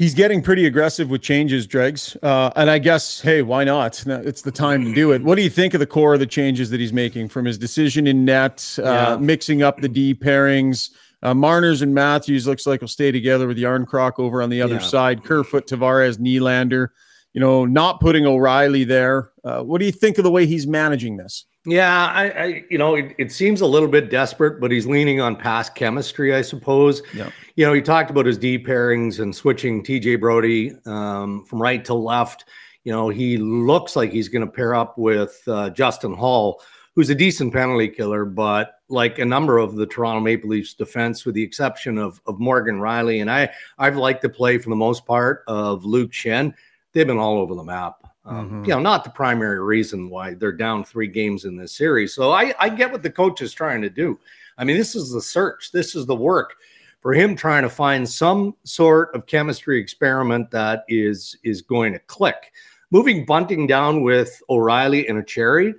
[0.00, 2.16] He's getting pretty aggressive with changes, Dregs.
[2.22, 4.02] Uh, and I guess, hey, why not?
[4.06, 5.22] It's the time to do it.
[5.22, 7.58] What do you think of the core of the changes that he's making from his
[7.58, 9.16] decision in net, uh, yeah.
[9.20, 10.88] mixing up the D pairings?
[11.22, 14.76] Uh, Marners and Matthews looks like will stay together with Järnkrok over on the other
[14.76, 14.80] yeah.
[14.80, 15.22] side.
[15.22, 16.88] Kerfoot, Tavares, Nylander.
[17.32, 19.30] You know, not putting O'Reilly there.
[19.44, 21.46] Uh, what do you think of the way he's managing this?
[21.66, 25.20] Yeah, I, I you know, it, it, seems a little bit desperate, but he's leaning
[25.20, 27.02] on past chemistry, I suppose.
[27.12, 27.30] Yeah.
[27.54, 31.84] You know, he talked about his D pairings and switching TJ Brodie um, from right
[31.84, 32.46] to left.
[32.84, 36.62] You know, he looks like he's going to pair up with uh, Justin Holl,
[36.94, 41.26] who's a decent penalty killer, but like a number of the Toronto Maple Leafs defense,
[41.26, 43.20] with the exception of, of Morgan Rielly.
[43.20, 46.54] and I, I've liked the play for the most part of Luke Schenn.
[46.92, 47.96] They've been all over the map.
[48.24, 48.64] Um, mm-hmm.
[48.64, 52.14] You know, not the primary reason why they're down three games in this series.
[52.14, 54.18] So I, I get what the coach is trying to do.
[54.58, 56.54] I mean, this is the search, this is the work
[57.00, 61.98] for him trying to find some sort of chemistry experiment that is is going to
[62.00, 62.52] click.
[62.90, 65.74] Moving Bunting down with O'Reilly and Acciari,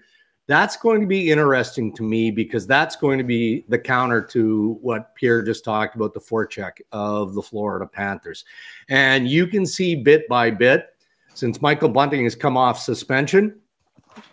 [0.47, 4.77] that's going to be interesting to me because that's going to be the counter to
[4.81, 8.45] what Pierre just talked about the forecheck of the Florida Panthers.
[8.89, 10.90] And you can see bit by bit
[11.33, 13.59] since Michael Bunting has come off suspension.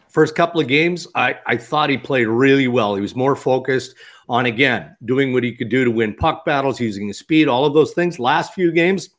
[0.08, 2.94] First couple of games, I, I thought he played really well.
[2.94, 3.94] He was more focused
[4.28, 7.64] on, again, doing what he could do to win puck battles, using his speed, all
[7.64, 8.18] of those things.
[8.18, 9.10] Last few games,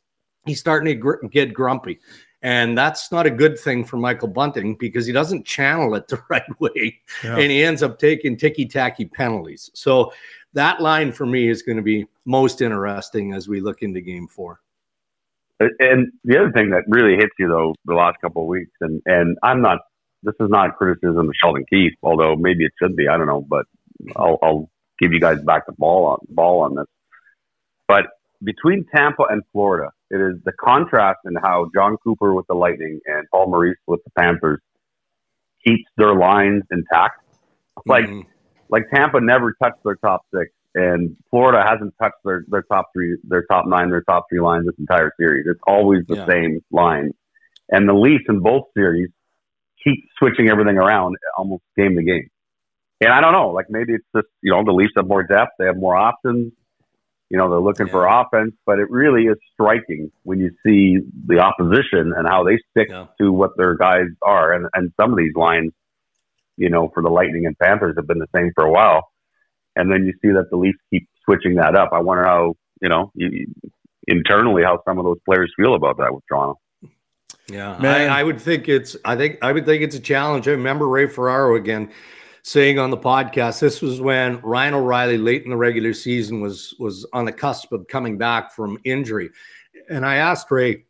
[0.46, 2.00] he's starting to gr- get grumpy.
[2.42, 6.20] And that's not a good thing for Michael Bunting because he doesn't channel it the
[6.28, 7.00] right way.
[7.22, 7.36] Yeah.
[7.36, 9.70] And he ends up taking ticky tacky penalties.
[9.74, 10.12] So
[10.54, 14.26] that line for me is going to be most interesting as we look into game
[14.26, 14.60] four.
[15.60, 19.02] And the other thing that really hits you though the last couple of weeks, and
[19.04, 19.78] and I'm not.
[20.22, 23.08] This is not criticism of Sheldon Keefe, although maybe it should be.
[23.08, 23.64] I don't know, but
[24.14, 26.86] I'll, I'll give you guys back the ball on ball on this.
[27.88, 28.04] But
[28.42, 33.00] between Tampa and Florida, it is the contrast in how Jon Cooper with the Lightning
[33.06, 34.60] and Paul Maurice with the Panthers
[35.66, 37.22] keeps their lines intact.
[37.86, 38.28] Like mm-hmm.
[38.68, 43.16] like Tampa never touched their top six and Florida hasn't touched their, their top three,
[43.24, 45.46] their top nine, their top three lines this entire series.
[45.48, 46.26] It's always the yeah.
[46.26, 47.10] same line.
[47.68, 49.10] And the Leafs in both series
[49.82, 52.28] keep switching everything around almost game to game.
[53.00, 55.52] And I don't know, like maybe it's just, you know, the Leafs have more depth,
[55.58, 56.52] they have more options.
[57.30, 57.92] You know, they're looking yeah.
[57.92, 62.58] for offense, but it really is striking when you see the opposition and how they
[62.70, 63.06] stick yeah.
[63.20, 64.52] to what their guys are.
[64.52, 65.70] And, and some of these lines,
[66.56, 69.09] you know, for the Lightning and Panthers have been the same for a while
[69.80, 71.90] and then you see that the Leafs keep switching that up.
[71.92, 73.46] I wonder how you know you,
[74.06, 76.58] internally how some of those players feel about that with Toronto.
[77.48, 78.96] Yeah, I, I, would think it's.
[79.04, 80.46] I think I would think it's a challenge.
[80.46, 81.90] I remember Ray Ferraro again
[82.42, 83.60] saying on the podcast.
[83.60, 87.72] This was when Ryan O'Reilly, late in the regular season, was was on the cusp
[87.72, 89.30] of coming back from injury,
[89.88, 90.84] and I asked Ray,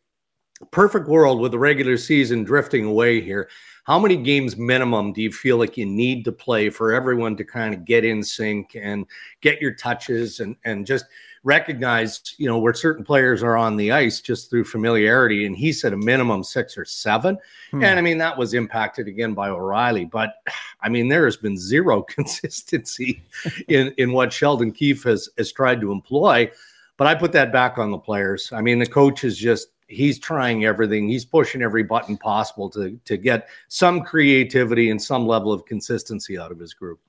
[0.71, 3.49] "Perfect world with the regular season drifting away here."
[3.83, 7.43] How many games minimum do you feel like you need to play for everyone to
[7.43, 9.05] kind of get in sync and
[9.41, 11.05] get your touches and and just
[11.43, 15.45] recognize you know where certain players are on the ice just through familiarity?
[15.45, 17.37] And he said a minimum six or seven.
[17.71, 17.83] Hmm.
[17.83, 20.05] and i mean that was impacted again by o'reilly.
[20.05, 20.35] But
[20.81, 23.23] i mean there has been zero consistency
[23.67, 26.51] in in what sheldon keefe has has tried to employ.
[26.97, 28.51] But i put that back on the players.
[28.53, 31.07] I mean the coach is just he's trying everything.
[31.07, 36.37] He's pushing every button possible to to get some creativity and some level of consistency
[36.37, 36.99] out of his group.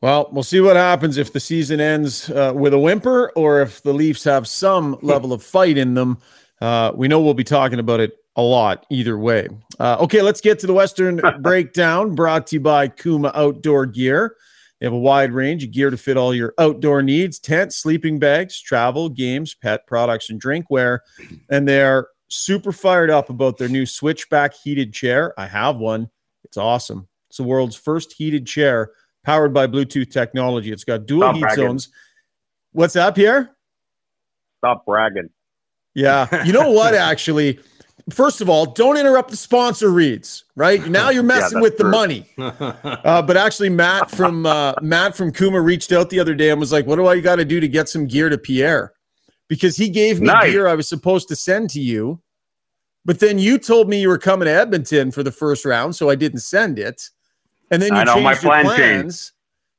[0.00, 3.82] Well, we'll see what happens if the season ends uh, with a whimper or if
[3.82, 6.18] the Leafs have some level of fight in them.
[6.60, 9.48] Uh, we know we'll be talking about it a lot either way.
[9.78, 14.36] Uh, okay, let's get to the Western breakdown brought to you by Kuma Outdoor Gear.
[14.78, 18.18] They have a wide range of gear to fit all your outdoor needs tents, sleeping
[18.18, 21.00] bags, travel, games, pet products, and drinkware.
[21.50, 25.34] And they're super fired up about their new switchback heated chair.
[25.38, 26.08] I have one.
[26.44, 27.08] It's awesome.
[27.28, 28.92] It's the world's first heated chair
[29.24, 30.72] powered by Bluetooth technology.
[30.72, 31.66] It's got dual Stop heat bragging.
[31.66, 31.88] zones.
[32.72, 33.50] What's up, Pierre?
[34.58, 35.28] Stop bragging.
[35.94, 36.44] Yeah.
[36.44, 37.58] You know what, actually?
[38.10, 40.44] First of all, don't interrupt the sponsor reads.
[40.56, 41.90] Right now, you're messing yeah, with true.
[41.90, 42.26] the money.
[43.02, 46.60] Uh, but actually, Matt from uh, Matt from Kuma reached out the other day and
[46.60, 48.92] was like, "What do I got to do to get some gear to Pierre?"
[49.50, 50.52] Because he gave me nice.
[50.52, 52.22] gear I was supposed to send to you.
[53.04, 56.08] But then you told me you were coming to Edmonton for the first round, so
[56.08, 57.10] I didn't send it.
[57.70, 58.78] And then you I know, changed my your plans.
[58.78, 59.30] changed.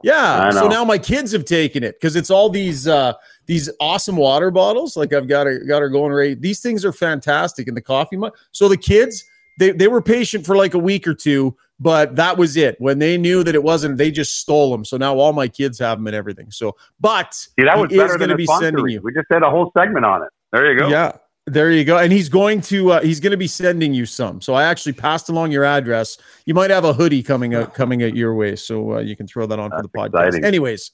[0.03, 0.49] Yeah.
[0.51, 3.13] So now my kids have taken it because it's all these uh
[3.45, 4.97] these awesome water bottles.
[4.97, 6.39] Like I've got her got her going right.
[6.39, 8.33] These things are fantastic in the coffee mug.
[8.51, 9.23] So the kids,
[9.59, 12.79] they they were patient for like a week or two, but that was it.
[12.79, 14.85] When they knew that it wasn't, they just stole them.
[14.85, 16.51] So now all my kids have them and everything.
[16.51, 19.01] So, but See, that was he is going to be sending you.
[19.01, 20.29] We just did a whole segment on it.
[20.51, 20.89] There you go.
[20.89, 21.13] Yeah,
[21.47, 21.97] there you go.
[21.97, 24.41] And he's going to uh, he's going to be sending you some.
[24.41, 26.19] So I actually passed along your address.
[26.45, 29.25] You might have a hoodie coming out coming out your way, so uh, you can
[29.25, 30.27] throw that on for the podcast.
[30.27, 30.45] exciting.
[30.45, 30.91] Anyways,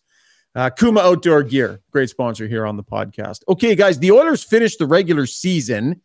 [0.55, 3.41] uh, Kuma Outdoor Gear, great sponsor here on the podcast.
[3.49, 6.01] Okay, guys, the Oilers finished the regular season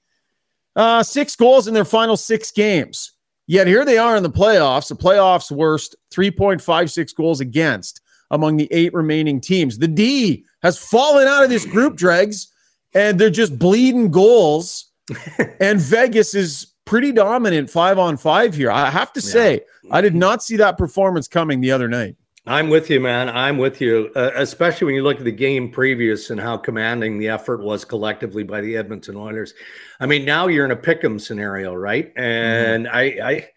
[0.75, 3.13] uh, six goals in their final six games.
[3.47, 8.01] Yet here they are in the playoffs, the playoffs worst 3.56 goals against
[8.31, 9.79] among the eight remaining teams.
[9.79, 12.53] The D has fallen out of this group, Dregs,
[12.95, 14.91] and they're just bleeding goals.
[15.61, 18.71] and Vegas is pretty dominant five on five here.
[18.71, 22.17] I have to say, I did not see that performance coming the other night.
[22.45, 23.29] I'm with you, man.
[23.29, 27.19] I'm with you, uh, especially when you look at the game previous and how commanding
[27.19, 29.55] the effort was collectively by the Edmonton Oilers.
[30.01, 32.13] I mean, now you're in a pick'em scenario, right?
[32.17, 33.49] And I, I,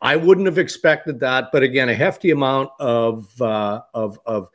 [0.00, 4.48] I wouldn't have expected that, but again, a hefty amount of uh, of of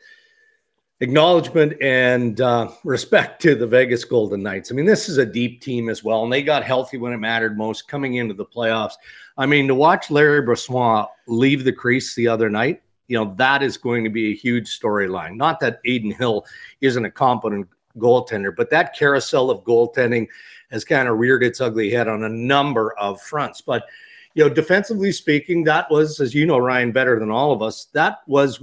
[1.01, 4.71] acknowledgement and uh, respect to the Vegas Golden Knights.
[4.71, 7.17] I mean, this is a deep team as well, and they got healthy when it
[7.17, 8.93] mattered most coming into the playoffs.
[9.37, 13.61] I mean, to watch Larry Brossoit leave the crease the other night, you know, that
[13.61, 15.35] is going to be a huge storyline.
[15.35, 16.45] Not that Adin Hill
[16.81, 20.27] isn't a competent goaltender, but that carousel of goaltending
[20.71, 23.61] has kind of reared its ugly head on a number of fronts.
[23.61, 23.85] But
[24.33, 27.85] you know, defensively speaking, that was, as you know, Ryan, better than all of us.
[27.93, 28.61] That was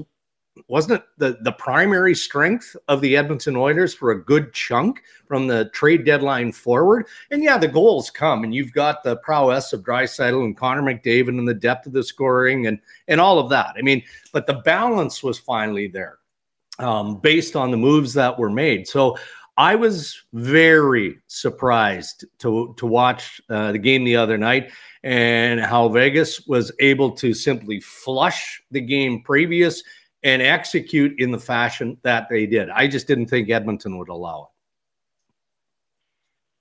[0.69, 5.47] wasn't it the, the primary strength of the Edmonton Oilers for a good chunk from
[5.47, 7.07] the trade deadline forward?
[7.31, 11.29] And yeah, the goals come, and you've got the prowess of Draisaitl and Connor McDavid
[11.29, 13.75] and the depth of the scoring and and all of that.
[13.79, 16.19] I mean, but the balance was finally there
[16.79, 18.87] um, based on the moves that were made.
[18.87, 19.17] So
[19.57, 24.71] I was very surprised to to watch uh, the game the other night
[25.03, 29.83] and how Vegas was able to simply flush the game previous
[30.23, 32.71] and execute in the fashion that they did.
[32.71, 34.49] I just didn't think Edmonton would allow it.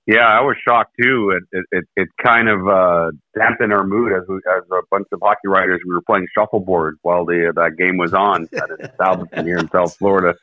[0.04, 1.30] Yeah, I was shocked too.
[1.30, 5.06] It it, it, it kind of uh, dampened our mood as we, as a bunch
[5.12, 5.80] of hockey writers.
[5.86, 9.96] We were playing shuffleboard while the that game was on at establishment here in South
[9.96, 10.36] Florida.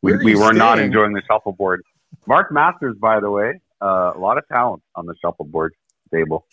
[0.00, 1.82] We, we were not enjoying the shuffleboard.
[2.26, 5.74] Mark Masters, by the way, uh, a lot of talent on the shuffleboard
[6.12, 6.46] table.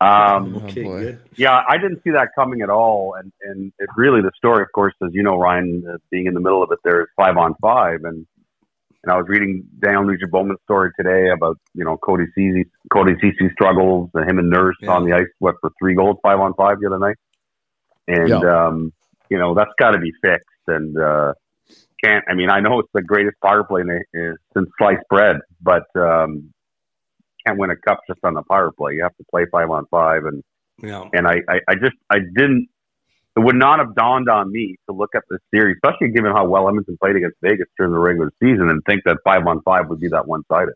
[0.00, 1.18] Um, Oh, boy.
[1.36, 4.68] yeah, I didn't see that coming at all, and and it really the story, of
[4.74, 7.36] course, as you know, Ryan, uh, being in the middle of it, there is five
[7.36, 8.26] on five, and
[9.02, 13.12] and I was reading Daniel Nugent Bowman's story today about you know Cody Cece, Cody
[13.14, 14.90] Cece struggles, and him and Nurse Yeah.
[14.92, 17.16] on the ice, what for three goals, five on five the other night,
[18.08, 18.92] and um,
[19.28, 21.34] you know that's got to be fixed, and uh,
[22.02, 22.24] can't.
[22.26, 25.36] I mean, I know it's the greatest power play in the, uh, since sliced bread,
[25.60, 26.52] but um,
[27.50, 28.94] can't win a cup just on the power play.
[28.94, 30.42] You have to play five on five, and
[30.82, 31.08] Yeah.
[31.12, 32.68] and I, I, I just I didn't
[33.36, 36.46] it would not have dawned on me to look at this series, especially given how
[36.48, 39.88] well Edmonton played against Vegas during the regular season and think that five on five
[39.88, 40.74] would be that one sided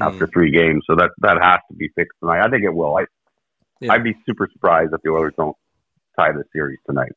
[0.00, 0.84] after three games.
[0.86, 2.44] So that that has to be fixed tonight.
[2.44, 2.96] I think it will.
[2.96, 3.06] I
[3.80, 3.92] Yeah.
[3.92, 5.56] I'd be super surprised if the Oilers don't
[6.18, 7.12] tie the series tonight.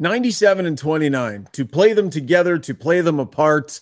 [0.00, 3.80] 97 and 29 to play them together to play them apart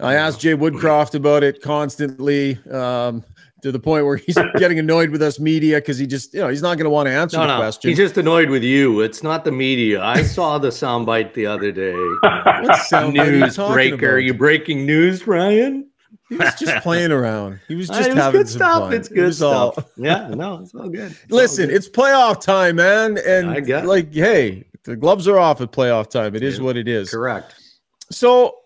[0.00, 3.24] i asked jay woodcroft about it constantly um,
[3.62, 6.48] to the point where he's getting annoyed with us media because he just you know
[6.48, 8.62] he's not going to want to answer No, the no, question he's just annoyed with
[8.62, 9.00] you.
[9.00, 10.02] It's not the media.
[10.02, 11.94] I saw the soundbite the other day.
[11.94, 14.10] What sound are you news breaker.
[14.12, 15.88] Are you breaking news, Ryan?
[16.28, 18.78] he was just playing around he was just it was having good some stuff.
[18.84, 18.92] fun.
[18.94, 19.86] It's It good all- stuff.
[19.96, 21.10] Yeah, no, it's all good.
[21.12, 21.74] It's all listen good.
[21.76, 26.34] it's playoff time man and I like hey the gloves are off at playoff time
[26.34, 26.64] It is Yeah.
[26.64, 27.54] what it is correct.
[28.10, 28.56] So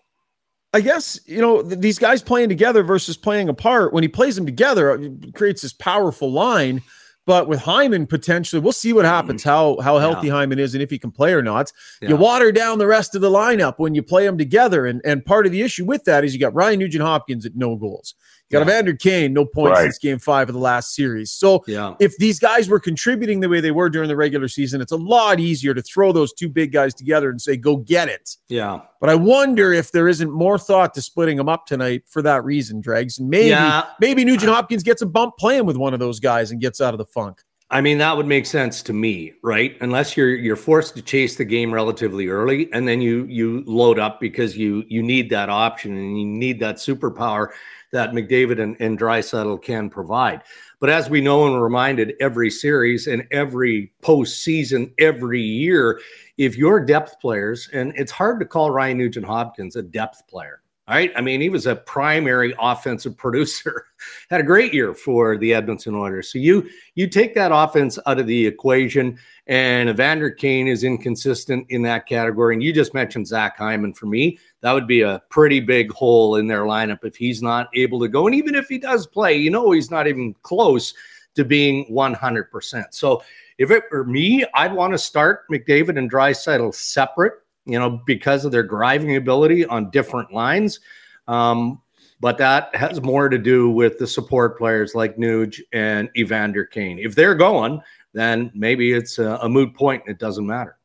[0.77, 4.37] I guess, you know, th- these guys playing together versus playing apart, when he plays
[4.37, 6.83] them together, it creates this powerful line.
[7.25, 9.15] But with Hyman, potentially, we'll see what mm-hmm.
[9.15, 11.73] happens, how how healthy Hyman is and if he can play or not.
[12.03, 12.11] Yeah.
[12.11, 14.85] You water down the rest of the lineup when you play them together.
[14.85, 17.57] And, and part of the issue with that is you got Ryan Nugent Hopkins at
[17.57, 18.15] no goals.
[18.51, 18.63] Got.
[18.63, 19.83] Evander Kane, no points Right.
[19.85, 21.33] since game five of the last series.
[21.33, 21.95] So Yeah.
[21.99, 24.97] if these guys were contributing the way they were during the regular season, it's a
[24.97, 28.37] lot easier to throw those two big guys together and say, go get it.
[28.49, 28.81] Yeah.
[29.01, 32.45] But I wonder if there isn't more thought to splitting them up tonight for that
[32.45, 33.19] reason, Dregs.
[33.21, 33.85] Maybe Yeah.
[34.01, 36.95] maybe Nugent Hopkins gets a bump playing with one of those guys and gets out
[36.95, 37.43] of the funk.
[37.69, 39.77] I mean, that would make sense to me, right?
[39.81, 43.99] Unless you're you're forced to chase the game relatively early, and then you you load
[43.99, 47.49] up because you you need that option and you need that superpower
[47.97, 50.43] that McDavid and, and Draisaitl can provide.
[50.79, 55.99] But as we know and reminded every series and every postseason every year,
[56.37, 60.61] if your depth players, and it's hard to call Ryan Nugent Hopkins a depth player
[60.89, 61.13] right?
[61.17, 63.87] I mean, he was a primary offensive producer,
[64.31, 66.31] had a great year for the Edmonton Oilers.
[66.31, 71.67] So you you take that offense out of the equation, and Evander Kane is inconsistent
[71.71, 72.55] in that category.
[72.55, 73.95] And you just mentioned Zach Hyman.
[73.95, 77.69] For me, that would be a pretty big hole in their lineup if he's not
[77.75, 78.27] able to go.
[78.27, 80.95] And even if he does play, you know, he's not even close
[81.37, 82.85] to being 100%.
[82.91, 83.23] So
[83.59, 87.35] if it were me, I'd want to start McDavid and Draisaitl separate
[87.67, 90.81] you know, because of their driving ability on different lines.
[91.29, 91.83] Um,
[92.21, 96.99] but that has more to do with the support players like Nuge and Evander Kane.
[96.99, 97.83] If they're going,
[98.15, 100.79] then maybe it's a, a moot point and it doesn't matter.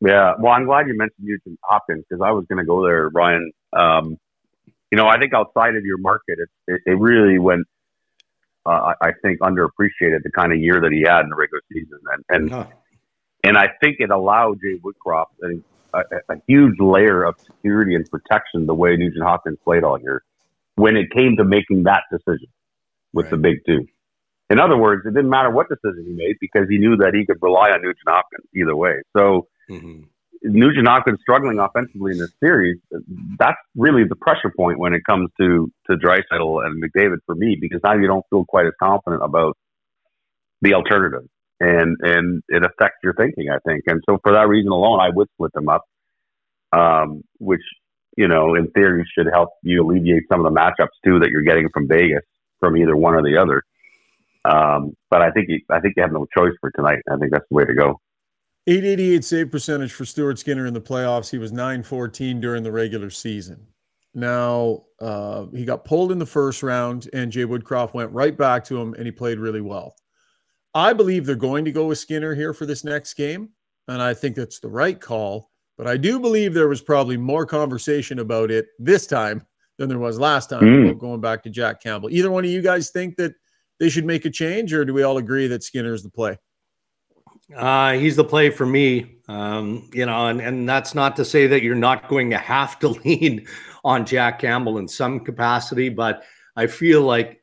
[0.00, 3.08] Yeah, well, I'm glad you mentioned Nugent Hopkins because I was going to go there,
[3.08, 3.52] Ryan.
[3.72, 4.18] Um,
[4.90, 7.66] you know, I think outside of your market, it, it, it really went,
[8.64, 11.98] uh, I think, underappreciated the kind of year that he had in the regular season,
[12.12, 12.66] and and huh.
[13.44, 18.08] And I think it allowed Jay Woodcroft a, a, a, huge layer of security and
[18.10, 20.22] protection the way Nugent Hopkins played all year
[20.74, 22.48] when it came to making that decision
[23.12, 23.30] with right.
[23.30, 23.86] the big two.
[24.50, 27.26] In other words, it didn't matter what decision he made because he knew that he
[27.26, 29.02] could rely on Nugent Hopkins either way.
[29.16, 30.02] So mm-hmm.
[30.42, 32.78] Nugent Hopkins struggling offensively in this series,
[33.38, 37.56] that's really the pressure point when it comes to to Draisaitl and McDavid for me
[37.60, 39.56] because now you don't feel quite as confident about
[40.62, 41.28] the alternative
[41.60, 43.84] and and it affects your thinking, I think.
[43.86, 45.84] And so for that reason alone, I would split them up,
[46.72, 47.62] um, which
[48.16, 51.42] you know, in theory, should help you alleviate some of the matchups too that you're
[51.42, 52.24] getting from Vegas
[52.58, 53.62] from either one or the other.
[54.44, 56.98] Um, but I think you, I think you have no choice for tonight.
[57.08, 58.00] I think that's the way to go.
[58.66, 61.30] 888 save percentage for Stuart Skinner in the playoffs.
[61.30, 63.68] He was 914 during the regular season.
[64.14, 68.64] Now, uh, he got pulled in the first round, and Jay Woodcroft went right back
[68.64, 69.94] to him, and he played really well.
[70.78, 73.50] I believe they're going to go with Skinner here for this next game,
[73.88, 75.50] and I think that's the right call.
[75.76, 79.46] But I do believe there was probably more conversation about it this time
[79.78, 80.88] than there was last time mm.
[80.88, 82.10] about going back to Jack Campbell.
[82.10, 83.32] Either one of you guys think that
[83.78, 86.36] they should make a change, or do we all agree that Skinner is the play?
[87.56, 89.18] Uh, he's the play for me.
[89.28, 92.78] Um, you know, and, and that's not to say that you're not going to have
[92.80, 93.46] to lean
[93.84, 96.24] on Jack Campbell in some capacity, but
[96.56, 97.37] I feel like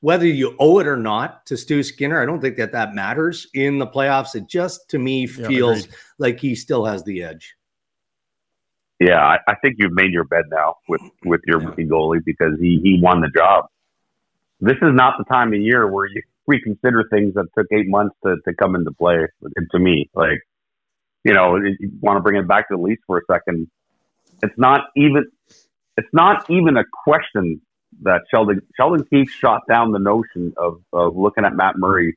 [0.00, 3.46] whether you owe it or not to Stu Skinner, I don't think that that matters
[3.54, 4.34] in the playoffs.
[4.34, 7.54] It just to me feels yeah, like he still has the edge.
[8.98, 11.86] Yeah, I, I, think you've made your bed now with with your yeah.
[11.86, 13.66] goalie because he he won the job.
[14.60, 18.14] This is not the time of year where you reconsider things that took eight months
[18.24, 19.26] to, to come into play.
[19.72, 20.40] To me, like
[21.24, 23.70] you know, you want to bring it back to the Leafs for a second.
[24.42, 25.24] It's not even
[25.96, 27.60] it's not even a question
[28.02, 32.16] that Sheldon Sheldon Keefe shot down the notion of, of looking at Matt Murray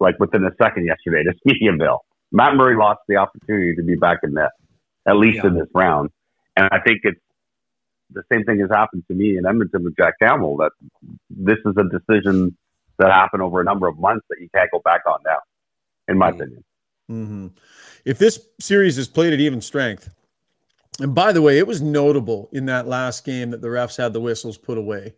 [0.00, 1.98] like within a second yesterday to Mediaville.
[2.32, 4.50] Matt Murray lost the opportunity to be back in net,
[5.06, 5.48] at least yeah.
[5.48, 6.10] in this round.
[6.56, 7.20] And I think it's
[8.10, 10.72] the same thing has happened to me in Edmonton with Jack Campbell that
[11.28, 12.56] this is a decision
[12.98, 15.38] that happened over a number of months that you can't go back on now,
[16.08, 16.40] in my mm-hmm.
[16.40, 16.64] opinion.
[17.10, 17.46] Mm-hmm.
[18.04, 20.10] If this series is played at even strength,
[21.00, 24.12] and by the way, it was notable in that last game that the refs had
[24.12, 25.14] the whistles put away.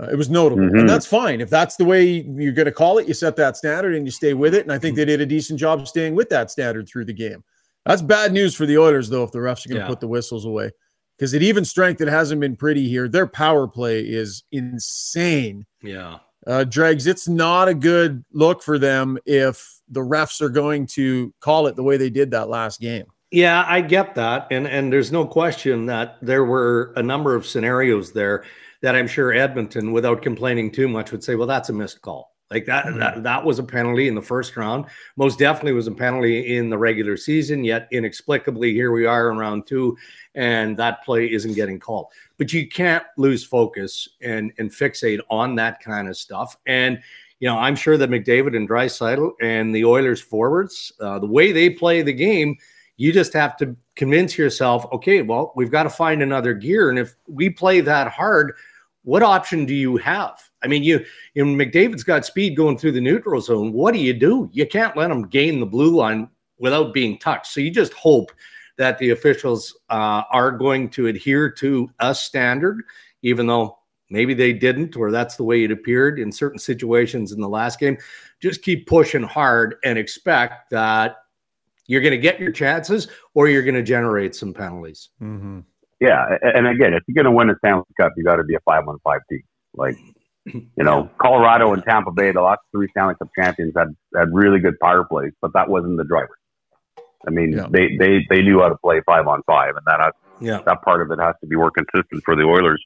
[0.00, 0.78] Uh, it was notable, mm-hmm.
[0.78, 1.40] and that's fine.
[1.40, 4.12] If that's the way you're going to call it, you set that standard and you
[4.12, 4.62] stay with it.
[4.62, 7.42] And I think they did a decent job staying with that standard through the game.
[7.84, 9.88] That's bad news for the Oilers, though, if the refs are going to yeah.
[9.88, 10.70] put the whistles away.
[11.16, 13.08] Because at even strength, it hasn't been pretty here.
[13.08, 15.66] Their power play is insane.
[15.82, 16.18] Yeah.
[16.46, 21.34] Uh, Dregs, it's not a good look for them if the refs are going to
[21.40, 23.06] call it the way they did that last game.
[23.30, 27.46] Yeah, I get that, and and there's no question that there were a number of
[27.46, 28.44] scenarios there
[28.82, 32.34] that I'm sure Edmonton, without complaining too much, would say, "Well, that's a missed call."
[32.50, 32.98] Like that, mm-hmm.
[32.98, 34.86] that, that was a penalty in the first round.
[35.16, 37.62] Most definitely was a penalty in the regular season.
[37.62, 39.96] Yet inexplicably, here we are in round two,
[40.34, 42.06] and that play isn't getting called.
[42.38, 46.56] But you can't lose focus and and fixate on that kind of stuff.
[46.66, 47.00] And
[47.38, 51.52] you know, I'm sure that McDavid and Draisaitl and the Oilers forwards, uh, the way
[51.52, 52.58] they play the game
[53.00, 56.90] you just have to convince yourself, okay, well, we've got to find another gear.
[56.90, 58.52] And if we play that hard,
[59.04, 60.38] what option do you have?
[60.62, 61.02] I mean, you,
[61.34, 63.72] know, McDavid's got speed going through the neutral zone.
[63.72, 64.50] What do you do?
[64.52, 66.28] You can't let him gain the blue line
[66.58, 67.46] without being touched.
[67.46, 68.32] So you just hope
[68.76, 72.82] that the officials uh, are going to adhere to a standard,
[73.22, 73.78] even though
[74.10, 77.80] maybe they didn't, or that's the way it appeared in certain situations in the last
[77.80, 77.96] game.
[78.40, 81.16] Just keep pushing hard and expect that
[81.86, 85.10] you're going to get your chances or you're going to generate some penalties.
[85.22, 85.60] Mm-hmm.
[86.00, 86.36] Yeah.
[86.42, 88.60] And again, if you're going to win a Stanley Cup, you got to be a
[88.60, 89.42] 5 1 5 team.
[89.74, 89.96] Like,
[90.46, 94.58] You know, Colorado and Tampa Bay, the last three Stanley Cup champions, had had really
[94.58, 96.38] good power plays, but that wasn't the driver.
[97.26, 97.66] I mean, yeah.
[97.70, 100.62] they, they they knew how to play five on five, and that has, yeah.
[100.64, 102.82] that part of it has to be more consistent for the Oilers.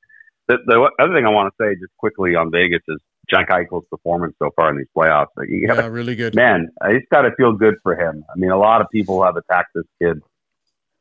[0.49, 2.99] The, the other thing I want to say just quickly on Vegas is
[3.31, 5.29] Jack Eichel's performance so far in these playoffs.
[5.37, 6.35] Like, yeah, gotta, really good.
[6.35, 8.25] Man, it's got to feel good for him.
[8.29, 10.21] I mean, a lot of people have attacked this kid,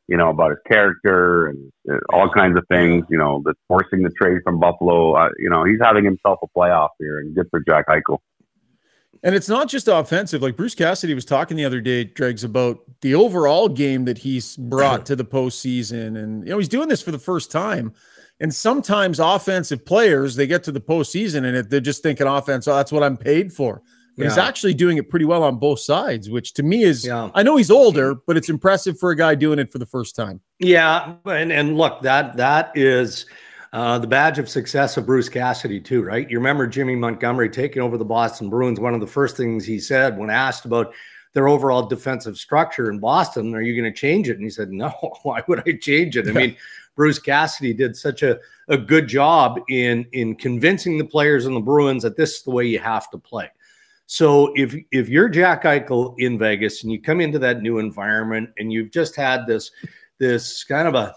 [0.07, 3.05] you know, about his character and uh, all kinds of things.
[3.09, 5.13] You know, the forcing the trade from Buffalo.
[5.13, 8.19] Uh, you know, he's having himself a playoff here, and good for Jack Eichel.
[9.25, 10.41] And it's not just offensive.
[10.41, 14.57] Like Bruce Cassidy was talking the other day, Dregs, about the overall game that he's
[14.57, 16.21] brought to the postseason.
[16.21, 17.93] And, you know, he's doing this for the first time.
[18.39, 22.75] And sometimes offensive players, they get to the postseason and they're just thinking offense, oh,
[22.75, 23.81] that's what I'm paid for.
[24.17, 24.29] But yeah.
[24.29, 27.29] he's actually doing it pretty well on both sides, which to me is, yeah.
[27.33, 30.15] I know he's older, but it's impressive for a guy doing it for the first
[30.15, 30.41] time.
[30.59, 31.15] Yeah.
[31.25, 33.25] And, and look, that that is–
[33.73, 36.29] uh, the badge of success of Bruce Cassidy, too, right?
[36.29, 38.79] You remember Jimmy Montgomery taking over the Boston Bruins.
[38.79, 40.93] One of the first things he said when asked about
[41.33, 44.35] their overall defensive structure in Boston, are you going to change it?
[44.35, 44.89] And he said, no,
[45.23, 46.27] why would I change it?
[46.27, 46.55] I mean,
[46.95, 51.61] Bruce Cassidy did such a, a good job in, in convincing the players and the
[51.61, 53.49] Bruins that this is the way you have to play.
[54.05, 58.49] So if if you're Jack Eichel in Vegas and you come into that new environment
[58.57, 59.71] and you've just had this
[60.19, 61.15] this kind of a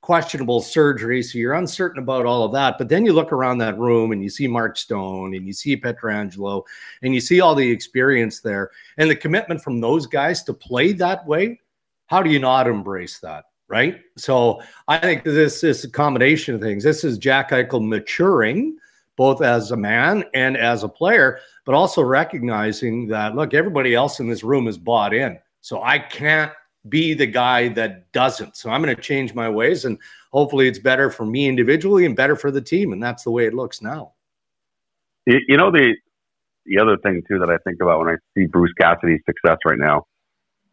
[0.00, 1.22] questionable surgery.
[1.22, 2.78] So you're uncertain about all of that.
[2.78, 5.76] But then you look around that room and you see Mark Stone and you see
[5.76, 6.62] Pietrangelo
[7.02, 10.92] and you see all the experience there and the commitment from those guys to play
[10.92, 11.60] that way.
[12.06, 13.44] How do you not embrace that?
[13.68, 14.00] Right.
[14.16, 16.82] So I think this is a combination of things.
[16.82, 18.78] This is Jack Eichel maturing
[19.18, 24.20] both as a man and as a player, but also recognizing that, look, everybody else
[24.20, 25.36] in this room is bought in.
[25.60, 26.52] So I can't
[26.88, 28.56] be the guy that doesn't.
[28.56, 29.98] So I'm going to change my ways and
[30.32, 32.92] hopefully it's better for me individually and better for the team.
[32.92, 34.12] And that's the way it looks now.
[35.26, 35.94] You know, the,
[36.64, 39.78] the other thing too that I think about when I see Bruce Cassidy's success right
[39.78, 40.06] now,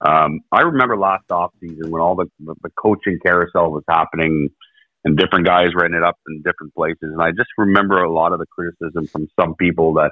[0.01, 4.49] um, I remember last off season when all the, the coaching carousel was happening
[5.03, 6.97] and different guys writing it up in different places.
[7.01, 10.11] And I just remember a lot of the criticism from some people that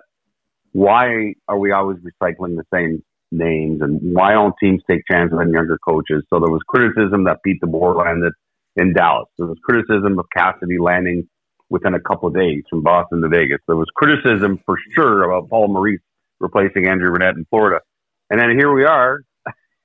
[0.71, 5.51] why are we always recycling the same names and why don't teams take chances on
[5.51, 6.23] younger coaches?
[6.29, 8.33] So there was criticism that Pete DeBoer landed
[8.75, 9.29] in Dallas.
[9.37, 11.27] There was criticism of Cassidy landing
[11.69, 13.59] within a couple of days from Boston to Vegas.
[13.67, 16.01] There was criticism for sure about Paul Maurice
[16.39, 17.81] replacing Andrew Brunette in Florida.
[18.29, 19.21] And then here we are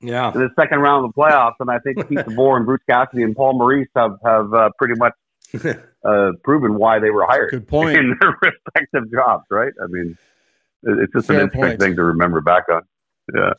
[0.01, 0.32] yeah.
[0.32, 1.55] in the second round of the playoffs.
[1.61, 4.94] And I think Pete DeBoer and Bruce Cassidy and Paul Maurice have, have uh, pretty
[4.94, 5.14] much
[6.05, 7.96] uh, proven why they were hired Good point.
[7.99, 9.72] in their respective jobs, right?
[9.82, 10.16] I mean,
[10.82, 11.80] it's just Fair an interesting point.
[11.80, 12.82] thing to remember back on
[13.34, 13.53] yeah.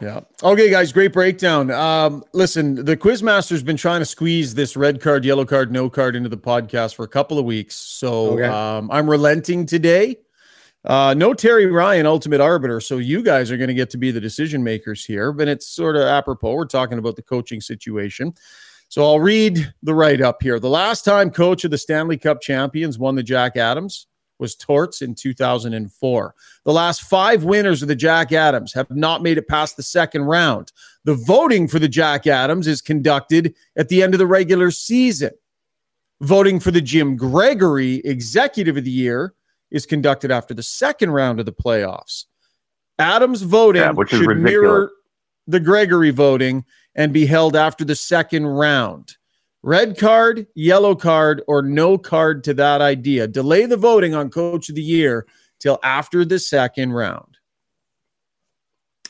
[0.00, 0.20] Yeah.
[0.44, 1.72] Okay, guys, great breakdown.
[1.72, 6.14] Um, listen, the Quizmaster's been trying to squeeze this red card, yellow card, no card
[6.14, 7.74] into the podcast for a couple of weeks.
[7.74, 8.44] So okay.
[8.44, 10.18] um, I'm relenting today.
[10.88, 12.80] Uh, no Terry Ryan, ultimate arbiter.
[12.80, 15.32] So you guys are going to get to be the decision makers here.
[15.32, 16.54] But it's sort of apropos.
[16.54, 18.34] We're talking about the coaching situation.
[18.88, 20.58] So I'll read the write up here.
[20.58, 24.06] The last time coach of the Stanley Cup champions won the Jack Adams
[24.38, 26.34] was Torts in 2004.
[26.64, 30.22] The last five winners of the Jack Adams have not made it past the second
[30.22, 30.72] round.
[31.04, 35.32] The voting for the Jack Adams is conducted at the end of the regular season.
[36.20, 39.34] Voting for the Jim Gregory Executive of the Year
[39.70, 42.24] is conducted after the second round of the playoffs.
[42.98, 44.42] Adams voting yeah, should ridiculous.
[44.42, 44.92] mirror
[45.46, 46.64] the Gregory voting
[46.94, 49.16] and be held after the second round.
[49.62, 53.26] Red card, yellow card, or no card to that idea.
[53.26, 55.26] Delay the voting on coach of the year
[55.58, 57.38] till after the second round.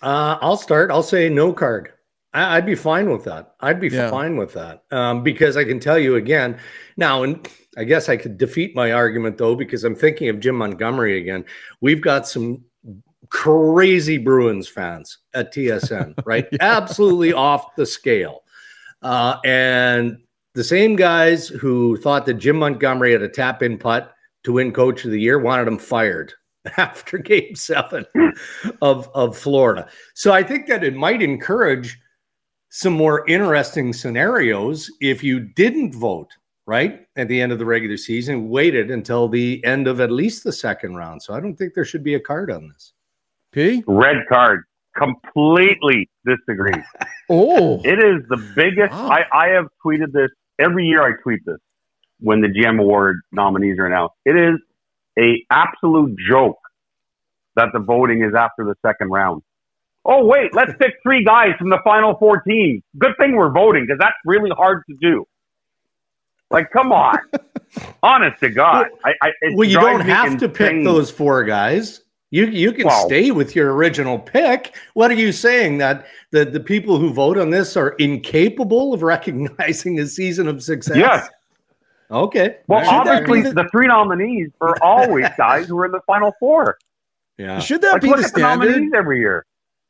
[0.01, 0.91] Uh, I'll start.
[0.91, 1.93] I'll say no card.
[2.33, 3.55] I, would be fine with that.
[3.61, 4.11] I'd be yeah.
[4.11, 6.59] fine with that um, because I can tell you again
[6.97, 7.49] now, and
[7.79, 11.45] I guess I could defeat my argument though because I'm thinking of Jim Montgomery again.
[11.81, 12.65] We've got some
[13.31, 16.47] crazy Bruins fans at TSN, right?
[16.51, 16.59] yeah.
[16.61, 18.43] Absolutely off the scale.
[19.03, 20.19] Uh, and
[20.55, 24.13] the same guys who thought that Jim Montgomery had a tap in putt
[24.43, 26.33] to win coach of the year wanted him fired
[26.79, 28.05] after game seven
[28.83, 29.89] of, of Florida.
[30.15, 31.97] So I think that it might encourage
[32.71, 36.33] some more interesting scenarios if you didn't vote
[36.69, 40.45] right at the end of the regular season, waited until the end of at least
[40.45, 41.23] the second round.
[41.23, 42.93] So I don't think there should be a card on this.
[43.53, 44.65] P red card
[44.95, 46.83] completely disagree.
[47.31, 48.93] oh, it is the biggest.
[48.93, 49.09] Wow.
[49.09, 51.57] I, I have tweeted this every year I tweet this
[52.21, 54.15] when the GM Award nominees are announced.
[54.27, 54.61] It is
[55.19, 56.59] a absolute joke
[57.57, 59.41] that the voting is after the second round.
[60.05, 62.83] Oh wait, let's pick three guys from the final four teams.
[62.99, 65.25] Good thing we're voting because that's really hard to do.
[66.51, 67.19] Like, come on.
[68.03, 68.87] Honest to God.
[69.05, 72.01] I, I, well, you don't have to pick those four guys.
[72.31, 74.77] You you can well, stay with your original pick.
[74.93, 79.03] What are you saying that the, the people who vote on this are incapable of
[79.15, 80.97] recognizing a season of success?
[80.97, 81.29] Yes.
[82.11, 82.57] Okay.
[82.67, 86.35] Well, Should obviously, the-, the three nominees are always guys who are in the final
[86.39, 86.79] four.
[87.39, 87.61] Yeah.
[87.61, 89.47] Should that like, be the standard the every year?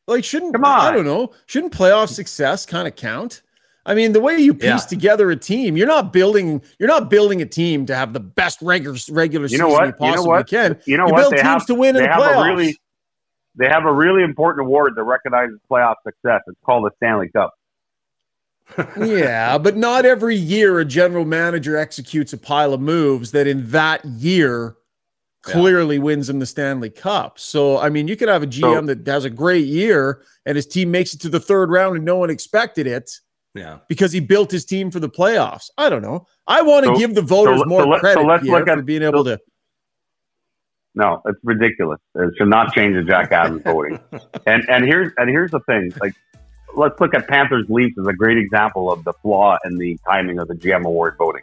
[0.06, 0.80] Like, shouldn't Come on.
[0.80, 1.32] I don't know?
[1.46, 3.42] Shouldn't playoff success kind of count?
[3.88, 4.76] I mean, the way you piece yeah.
[4.76, 8.60] together a team, you're not building you're not building a team to have the best
[8.60, 10.46] regular regular you know season you possibly you know what?
[10.46, 10.78] can.
[10.84, 11.20] You know you what?
[11.20, 12.44] build they teams have, to win in the playoffs.
[12.44, 12.76] Really,
[13.54, 16.42] they have a really important award that recognizes playoff success.
[16.46, 17.54] It's called the Stanley Cup.
[19.00, 23.70] yeah, but not every year a general manager executes a pile of moves that in
[23.70, 24.76] that year
[25.40, 26.02] clearly yeah.
[26.02, 27.38] wins him the Stanley Cup.
[27.38, 30.56] So, I mean, you could have a GM so, that has a great year and
[30.56, 33.18] his team makes it to the third round and no one expected it
[33.54, 33.78] yeah.
[33.88, 35.70] Because he built his team for the playoffs.
[35.76, 36.26] I don't know.
[36.46, 38.68] I want to so, give the voters so, more so let, credit let's Pierre, look
[38.68, 39.38] at, for being able to.
[40.94, 42.00] No, it's ridiculous.
[42.16, 44.00] It should not change the Jack Adams voting.
[44.46, 45.92] And and here's and here's the thing.
[46.00, 46.14] Like,
[46.74, 50.38] let's look at Panthers Leafs as a great example of the flaw in the timing
[50.38, 51.42] of the GM award voting.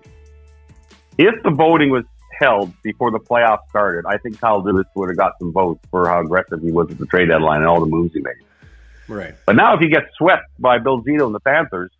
[1.17, 2.03] If the voting was
[2.39, 6.09] held before the playoffs started, I think Kyle Dubas would have got some votes for
[6.09, 8.33] how aggressive he was at the trade deadline and all the moves he made.
[9.07, 9.35] Right.
[9.45, 11.91] But now, if he gets swept by Bill Zito and the Panthers,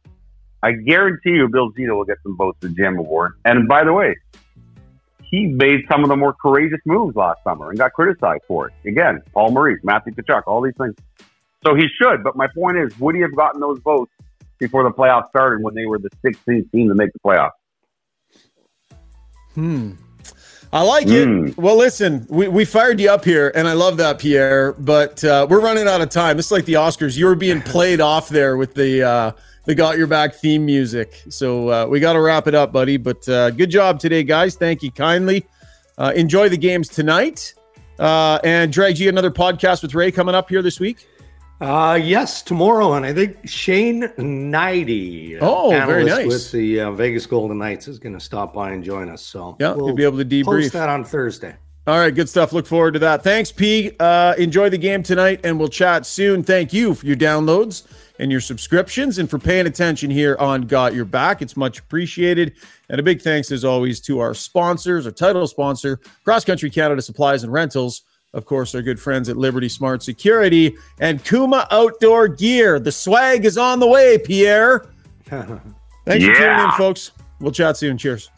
[0.63, 3.33] I guarantee you Bill Zito will get some votes to the GM award.
[3.45, 4.15] And by the way,
[5.21, 8.73] he made some of the more courageous moves last summer and got criticized for it.
[8.87, 10.95] Again, Paul Maurice, Matthew Tkachuk, all these things.
[11.65, 12.23] So he should.
[12.23, 14.11] But my point is, would he have gotten those votes
[14.59, 17.51] before the playoffs started when they were the 16th team to make the playoffs?
[19.53, 19.91] Hmm.
[20.75, 21.25] I like it.
[21.25, 21.55] Mm.
[21.55, 24.73] Well, listen, we, we fired you up here, and I love that, Pierre.
[24.73, 26.37] But uh, we're running out of time.
[26.37, 27.15] It's like the Oscars.
[27.15, 29.31] You were being played off there with the uh,
[29.63, 31.23] the "Got Your Back" theme music.
[31.29, 32.97] So uh, we got to wrap it up, buddy.
[32.97, 34.55] But uh, good job today, guys.
[34.55, 35.47] Thank you kindly.
[35.97, 37.53] Uh, enjoy the games tonight.
[37.97, 41.07] Uh, and drag you another podcast with Ray coming up here this week.
[41.61, 47.25] Uh, yes, tomorrow, and I think Shane Knighty, oh, very nice, with the uh, Vegas
[47.25, 49.21] Golden Knights, is going to stop by and join us.
[49.21, 51.55] So yeah, we'll you'll be able to debrief post that on Thursday.
[51.87, 52.51] All right, good stuff.
[52.51, 53.23] Look forward to that.
[53.23, 53.91] Thanks, P.
[53.99, 56.43] Uh, enjoy the game tonight, and we'll chat soon.
[56.43, 57.85] Thank you for your downloads
[58.19, 61.41] and your subscriptions, and for paying attention here on Got Your Back.
[61.41, 62.53] It's much appreciated.
[62.89, 67.01] And a big thanks, as always, to our sponsors, our title sponsor, Cross Country Canada
[67.01, 68.03] Supplies and Rentals
[68.35, 72.79] of course, our good friends at Liberty Smart Security and Kuma Outdoor Gear.
[72.79, 74.87] The swag is on the way, Pierre.
[75.25, 75.63] Thanks
[76.05, 76.33] yeah.
[76.33, 77.11] for tuning in, folks.
[77.39, 77.97] We'll chat soon.
[77.97, 78.29] Cheers.